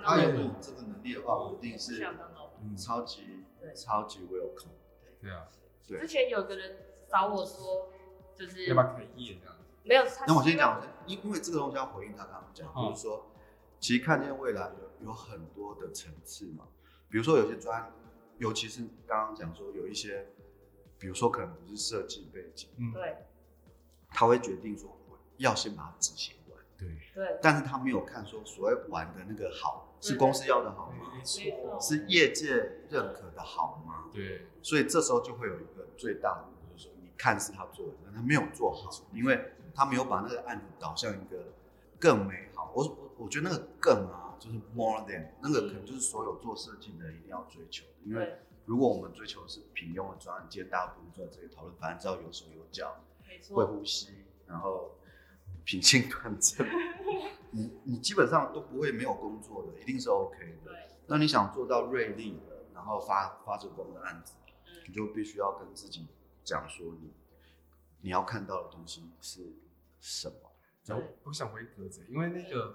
[0.05, 2.07] 他拥有这个能力的话，我一定是
[2.77, 4.69] 超级超级 welcome。
[5.23, 5.49] 对啊，
[5.89, 6.77] 对之前有个人
[7.11, 7.89] 找我说，
[8.35, 9.57] 就是要不要开业这样？
[9.85, 13.31] 没有，那我先讲，因因为这个东西要回应他刚刚讲，就是说，
[13.79, 14.71] 其实看见未来
[15.01, 16.67] 有有很多的层次嘛。
[17.11, 17.93] 比如说有些专，
[18.39, 20.29] 尤其是刚刚讲说有一些，
[20.97, 23.17] 比如说可能不是设计背景，嗯，对，
[24.11, 24.97] 他会决定说
[25.39, 31.13] 要先把它执行完，对对，但是他没有看说所谓玩的那个好是公司要的好吗？
[31.13, 32.55] 没错，是业界
[32.89, 34.05] 认可的好吗？
[34.15, 41.53] 对，所以这时候就会有一个最大的就是说，你看是他做的，但他没有做好，因为他没有把那个案子导向一个
[41.99, 42.73] 更美好。
[42.75, 44.29] 我我我觉得那个更啊。
[44.41, 54.97] 就是 more than 那个可能就是所有做设计的一定要追求的，因为如果我们追求的是平庸的专案，今天大家不用坐在这里讨论，反正只要有手有脚，没错，会呼吸，然后
[55.65, 56.67] 品性端正，
[57.51, 60.73] 你你基本上都不会没有工作的，一定是 OK 的。
[60.73, 64.33] 对，那你想做到锐利的，然后发发着光的案子，
[64.89, 66.07] 你就必须要跟自己
[66.43, 67.13] 讲说你
[68.01, 69.53] 你要看到的东西是
[70.01, 70.35] 什么。
[70.87, 72.75] 对，我想回格子，因为那个。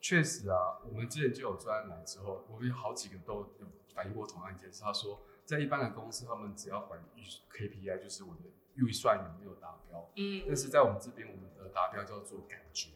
[0.00, 4.82] 确实啊，我们之前就有专案来之后，我们有好几个都有反映过同样一件事。
[4.82, 8.42] 他说，在一般的公司，他们只要管预 KPI，就是我的
[8.74, 10.08] 预算有没有达标。
[10.16, 12.90] 嗯，但是在我们这边，我们的达标叫做感觉，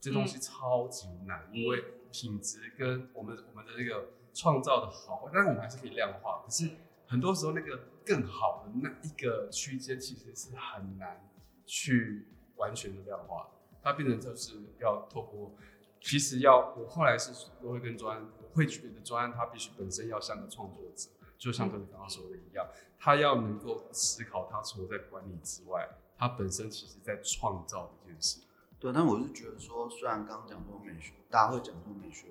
[0.00, 6.42] 这东西超级难，嗯、因为品质跟我们我们的那个创造的好，但是我们还是可以量化。
[6.44, 6.68] 可是
[7.06, 11.30] 很多时候，那个更好的那一个区间，其实是很难
[11.64, 12.26] 去
[12.56, 13.48] 完全的量化，
[13.82, 15.54] 它变成就是要透过。
[16.00, 17.32] 其实要我后来是
[17.62, 22.66] 都会跟专，我会觉得专案他必须本身要像个创作者，就像跟你刚刚说的一样，
[22.98, 28.40] 他要能够思考，他除了在管理之外，他本身其实在创造一件事。
[28.78, 32.28] 对，但我是觉得说，虽然刚刚讲说美学，大家会讲说美学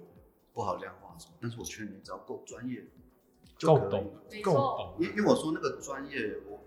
[0.51, 2.83] 不好量化什么，但是我觉得你只要够专业，
[3.61, 4.11] 够懂，
[4.43, 4.95] 够懂。
[4.99, 6.59] 因因为我说那个专业，我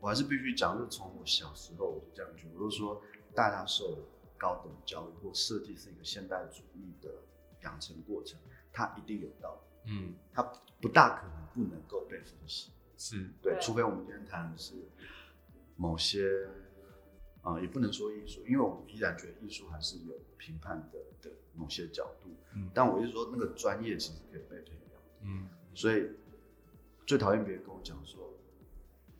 [0.00, 3.00] 我还是必须讲，就是从我小时候我就这样觉得，我就说
[3.34, 3.96] 大家受
[4.42, 7.08] 高等教育或设计是一个现代主义的
[7.62, 8.36] 养成过程，
[8.72, 9.92] 它一定有道理。
[9.92, 10.42] 嗯，它
[10.80, 12.72] 不大可能不能够被分析。
[12.98, 14.74] 是对，除非我们今天谈的是
[15.76, 16.48] 某些
[17.42, 22.28] 啊、呃，也不能说艺术，因为我们依然觉得艺术还是有评判的的某些角度。
[22.54, 25.00] 嗯，但我是说那个专业其实可以被培养。
[25.20, 26.10] 嗯，所以
[27.06, 28.34] 最讨厌别人跟我讲说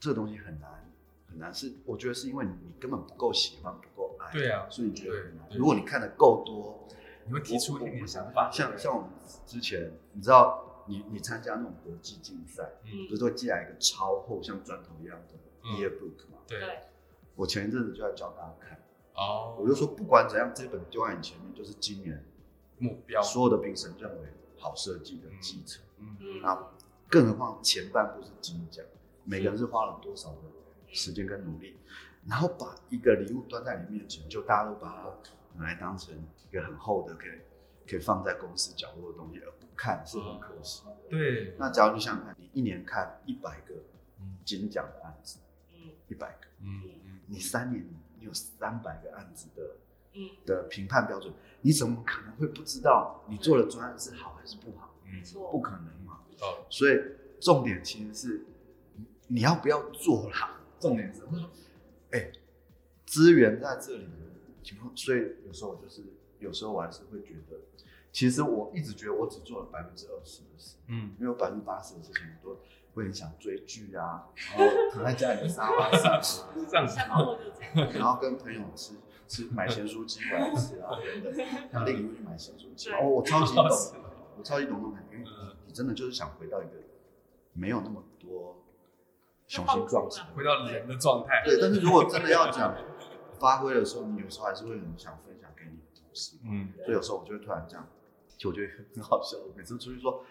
[0.01, 0.93] 这个东西很难
[1.29, 4.12] 很难，是我觉得是因为你根本不够喜欢，不够。
[4.31, 5.49] 对啊，所以你觉得很难。
[5.57, 6.87] 如果你看的够多，
[7.27, 8.51] 你会提出一点想法。
[8.53, 9.11] 像像我们
[9.47, 15.35] 之前，你知道，你你参加那种国际竞赛，嗯，不是都会寄来一个超厚像砖头一样的
[15.79, 16.39] yearbook 嘛？
[16.47, 16.59] 对。
[17.35, 18.79] 我前一阵子就在教大家看，
[19.15, 22.25] 哦，我就说不管怎样，这本丢在你前面就是今年
[22.79, 25.83] 目标，所有的评审认为好设计的继承。
[25.99, 26.43] 嗯嗯。
[26.43, 26.73] 啊，
[27.09, 28.85] 更何况前半部是金奖，
[29.25, 30.37] 每个人是花了多少的
[30.89, 31.77] 时间跟努力。
[32.27, 36.15] 然后把一个礼物端在你面前，就大家都把它拿来当成
[36.49, 37.27] 一个很厚的给
[37.89, 40.85] 可以放在公司角落的东西而不看，是很可惜。
[41.11, 43.75] 对，那假如你想想看，你一年看一百个
[44.45, 45.41] 金奖的案子，
[45.73, 47.85] 嗯一百个，嗯嗯，你三年
[48.19, 49.63] 你有三百个案子的
[50.15, 54.95] 嗯，的评判标准，你怎么可能会不知道你做的专案是好还是不好？
[55.05, 56.21] 没错，不可能嘛。
[56.41, 57.01] 哦，所以
[57.41, 58.45] 重点其实是
[59.27, 60.61] 你要不要做啦。
[60.79, 61.23] 重点是，
[62.13, 62.31] 哎，
[63.07, 64.11] 资源在这里的
[64.63, 66.03] 情况，所以有时候我就是，
[66.39, 67.57] 有时候我还是会觉得，
[68.13, 72.61] 其实我一直觉得我只做了百分之二十的事，嗯，因为有百分之八十的事情我都
[72.95, 75.91] 会很想追剧啊，然后躺在家里的沙发
[76.23, 77.39] 上，这样子下班后
[77.75, 78.95] 然后跟朋友吃
[79.27, 80.91] 吃买咸酥鸡回来吃啊
[81.23, 83.65] 等等， 然后另一个去买咸酥鸡，哦，我超级懂，
[84.37, 86.73] 我超级懂那种感觉，因为你你真的就是想回到一个
[87.55, 88.62] 没有那么多
[89.53, 92.75] 雄心壮志回到人的状态，对，但是如果真的要讲
[93.39, 96.39] 发挥的时候，你有时候还是会很想分享给你的同事。
[96.43, 97.87] 嗯，所以有时候我就会突然这样，
[98.39, 99.37] 就我觉得很好笑。
[99.37, 100.25] 我每次出去说，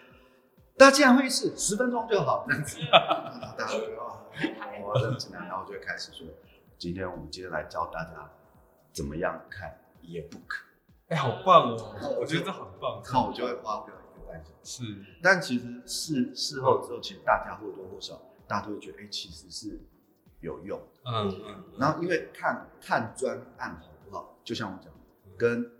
[0.76, 4.18] 大家进来会议室十分钟就好，这样子， 大家就会 哦，
[4.82, 6.26] 我认真啊，然后我就会开始说，
[6.76, 8.28] 今天我们今天来教大家
[8.90, 10.66] 怎么样看 Yearbook。
[11.08, 14.82] 哎，好棒哦，我觉得这很棒，然后我就会花掉一个半小时。
[14.82, 19.80] 是，但其实事事后之后，其实大家或多或少，大家都会觉得，哎，其实是
[20.40, 20.86] 有用的。
[21.04, 24.92] 嗯嗯，然后因为看看专案好不好，就像我讲，
[25.36, 25.70] 跟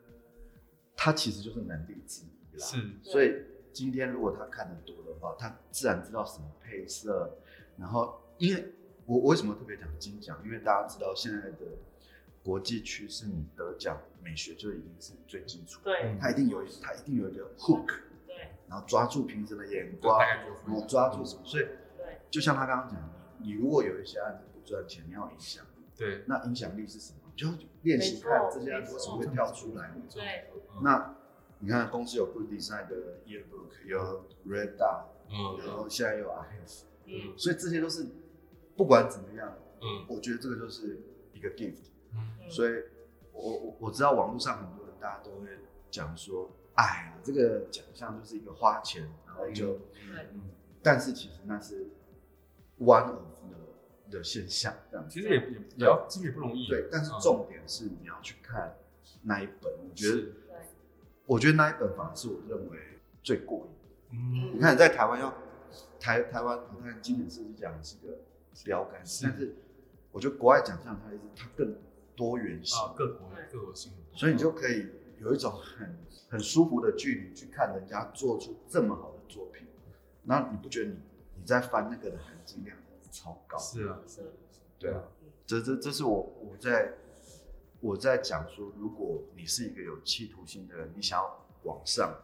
[0.97, 2.67] 他其实就是能力之一啦。
[2.67, 3.35] 是，所以
[3.73, 7.39] 今天如果他看得多的话，他自然知道什么配色。
[7.79, 8.73] 然后，因为
[9.07, 10.39] 我我为什么特别讲金奖？
[10.45, 11.59] 因为大家知道现在的
[12.45, 15.81] 国际趋势，你得奖美学就已经是最基础。
[15.83, 17.87] 对它一定有它一定有一个 hook，
[18.27, 20.21] 对然后抓住评审的眼光，
[20.67, 21.43] 然后抓住什么。
[21.45, 21.77] 所以对，
[22.33, 22.99] 就像他刚刚讲，
[23.39, 25.69] 你你如果有一些案子不赚钱，你要有影响力。
[25.95, 27.19] 对，那影响力是什么？
[27.27, 27.49] 你就
[27.83, 29.95] 练习看这些案子为什么会跳出来。
[30.11, 30.49] 对，
[30.83, 31.15] 那
[31.59, 38.07] 你看公司有 Good Design 的 Yearbook，有 Red Dot，嗯然后现在又有 IF，嗯，所以这些都是
[38.77, 41.01] 不管怎么样，嗯我觉得这个就是
[41.35, 41.91] 一个 gift。
[42.15, 42.73] 嗯，所以
[43.33, 45.49] 我我我知道网络上很多人大家都会
[45.91, 49.79] 讲说，哎呀，这个奖项就是一个花钱，然后就，
[50.83, 51.87] 但是其实那是
[52.85, 55.15] one of the 的现象，这样子。
[55.15, 58.77] 其实也也也要，其实也不容易，对，但是重点是你要去看
[59.23, 60.29] 那一本，我觉得
[61.27, 62.79] 我觉得那一本反而是我认为
[63.23, 64.19] 最过瘾。
[64.19, 64.57] 嗯。
[64.57, 65.33] 你看在台湾要
[65.99, 68.19] 台台湾，你看经典设计奖是个
[68.65, 69.25] 标杆，是。
[69.25, 69.55] 但是
[70.11, 71.75] 我觉得国外奖项它是它更
[72.15, 74.89] 多元性，啊，各国各国性，所以你就可以
[75.21, 75.97] 有一种很
[76.29, 79.67] 很舒服的距离去看人家做出这么好的作品，
[80.25, 80.97] 那你不觉得你
[81.43, 82.77] 你在翻那个的含金量
[83.11, 83.59] 超高？
[83.59, 84.33] 是啊，是，
[84.79, 85.03] 对啊，
[85.45, 86.95] 这这这是我我在
[87.81, 92.17] 我在讲说，如果你是一个有企图心的人，你想要往上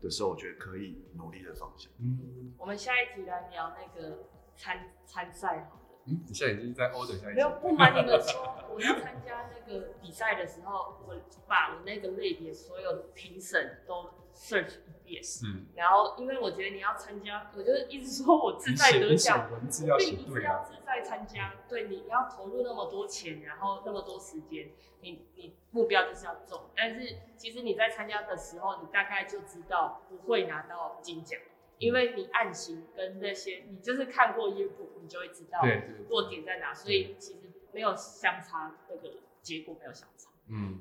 [0.00, 1.92] 的时候，我觉得可以努力的方向。
[1.98, 4.24] 嗯我们下一集来聊那个
[4.56, 6.00] 参参赛好了。
[6.06, 11.14] 嗯，你现在已经在 order 下一没有，不瞒你们说，我要参加那个比赛的时候，我
[11.46, 15.22] 把我那个类别所有的评审都 search 一遍。
[15.22, 26.70] 是，然后，因为我觉得你要参加，我就一直说我志你写你写在得奖，文字要写并不是对啊，要自在参加，对，你要投入那么多钱，然后那么多时间，你你目标就是要中。
[26.74, 31.38] 但是其实你在参加的时候，你大概就知道不会拿到金奖，
[31.78, 40.30] 因为你案型跟那些，你就是看过 yearbook，你就会知道对对，对弱点在哪，所以其实没有相差，那个结果没有相差。
[40.48, 40.80] 嗯，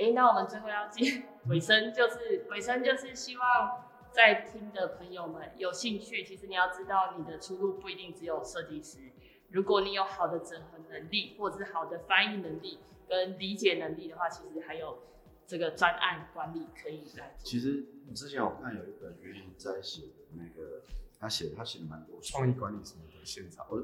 [0.00, 9.12] 哎，那我们最后要进尾声，就是尾声就是希望在听的朋友们有兴趣，其实你要知道你的出路不一定只有设计师，
[9.50, 15.02] 如果你有好的整合能力，或者是好的翻译能力跟理解能力的话，其实还有
[15.46, 17.44] 这个专案管理可以来做。
[17.44, 17.84] 其实
[18.14, 20.80] 之前我看有一本袁林在写的那个，
[21.20, 23.82] 他写他写的蛮多书创意管理什么的现场，我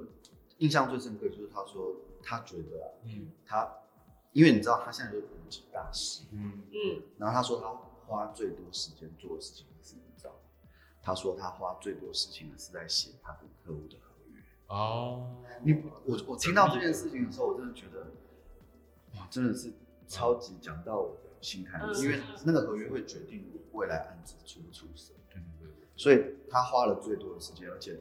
[0.57, 3.33] 印象最深刻就是他说他觉得啊，嗯。
[3.45, 3.71] 他
[4.37, 7.73] 因为你知道他现在就是国际大师，嗯嗯，然后他说他
[8.05, 10.37] 花最多时间做的事情是，你知道吗？
[11.01, 14.43] 他说他花最多事情的是在写他跟客户的合约。
[14.67, 18.09] 哦，你我我听到这件事情的时候，我真的觉得，
[19.17, 19.73] 哇，真的是
[20.07, 25.15] 超级讲到我的心坎，嗯因为那个合约会决定你未来案子出不出手。
[25.31, 27.99] 对对对，所以他花了最多的时间，而且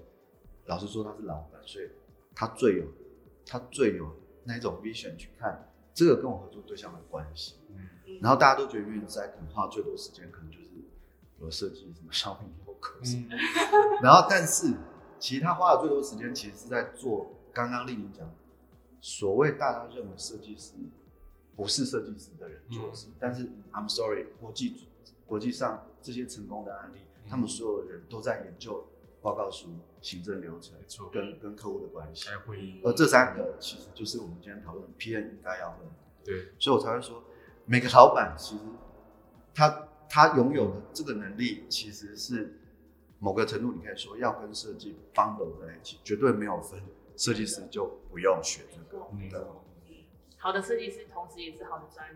[0.65, 1.89] 老实说他是老板，所以
[2.35, 2.87] 他最有
[3.45, 7.55] 他最有那种 vision 去看这个跟我合作对象的关系。
[7.69, 7.89] 嗯
[8.21, 10.69] 然后大家都觉得运在可能花最多时间，可能就是
[11.41, 13.25] 有设计什么商品 logo 什么。
[13.31, 13.39] 嗯
[14.03, 14.73] 然后但是
[15.19, 18.29] 其实他花的最多时间，其实是在做刚刚丽玲讲
[19.01, 20.73] 所谓大家认为设计师
[21.55, 23.07] 不是设计师的人做的事。
[23.19, 24.87] 但是 I'm sorry，国际
[25.25, 28.85] 国际上这些成功的案例，嗯、他们所有的人都在研究
[29.25, 29.69] 报告书、
[30.01, 32.29] 行政流程，没错，跟跟客户的关系。
[32.29, 32.79] 开会议。
[32.83, 35.95] 而这三个其实就是我们今天讨论 PM 应该要问的。
[36.23, 37.23] 对，所以我才会说，
[37.65, 38.63] 每个老板其实
[39.55, 42.59] 他他拥有的这个能力，其实是
[43.17, 46.79] 某个程度，你可以说要跟设计 bundle 在一起，绝对没有分
[47.17, 49.03] 设计师就不用学这个。
[49.11, 49.27] 嗯，
[50.37, 52.07] 好的设计师，同时也是好的专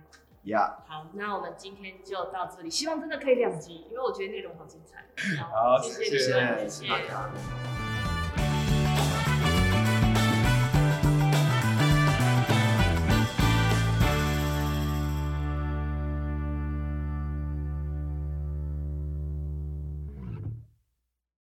[0.56, 5.06] 好，那我们今天就到这里，希望真的可以两集，因为我觉得内容好精彩。
[5.41, 7.89] 好，谢谢，谢谢，谢谢。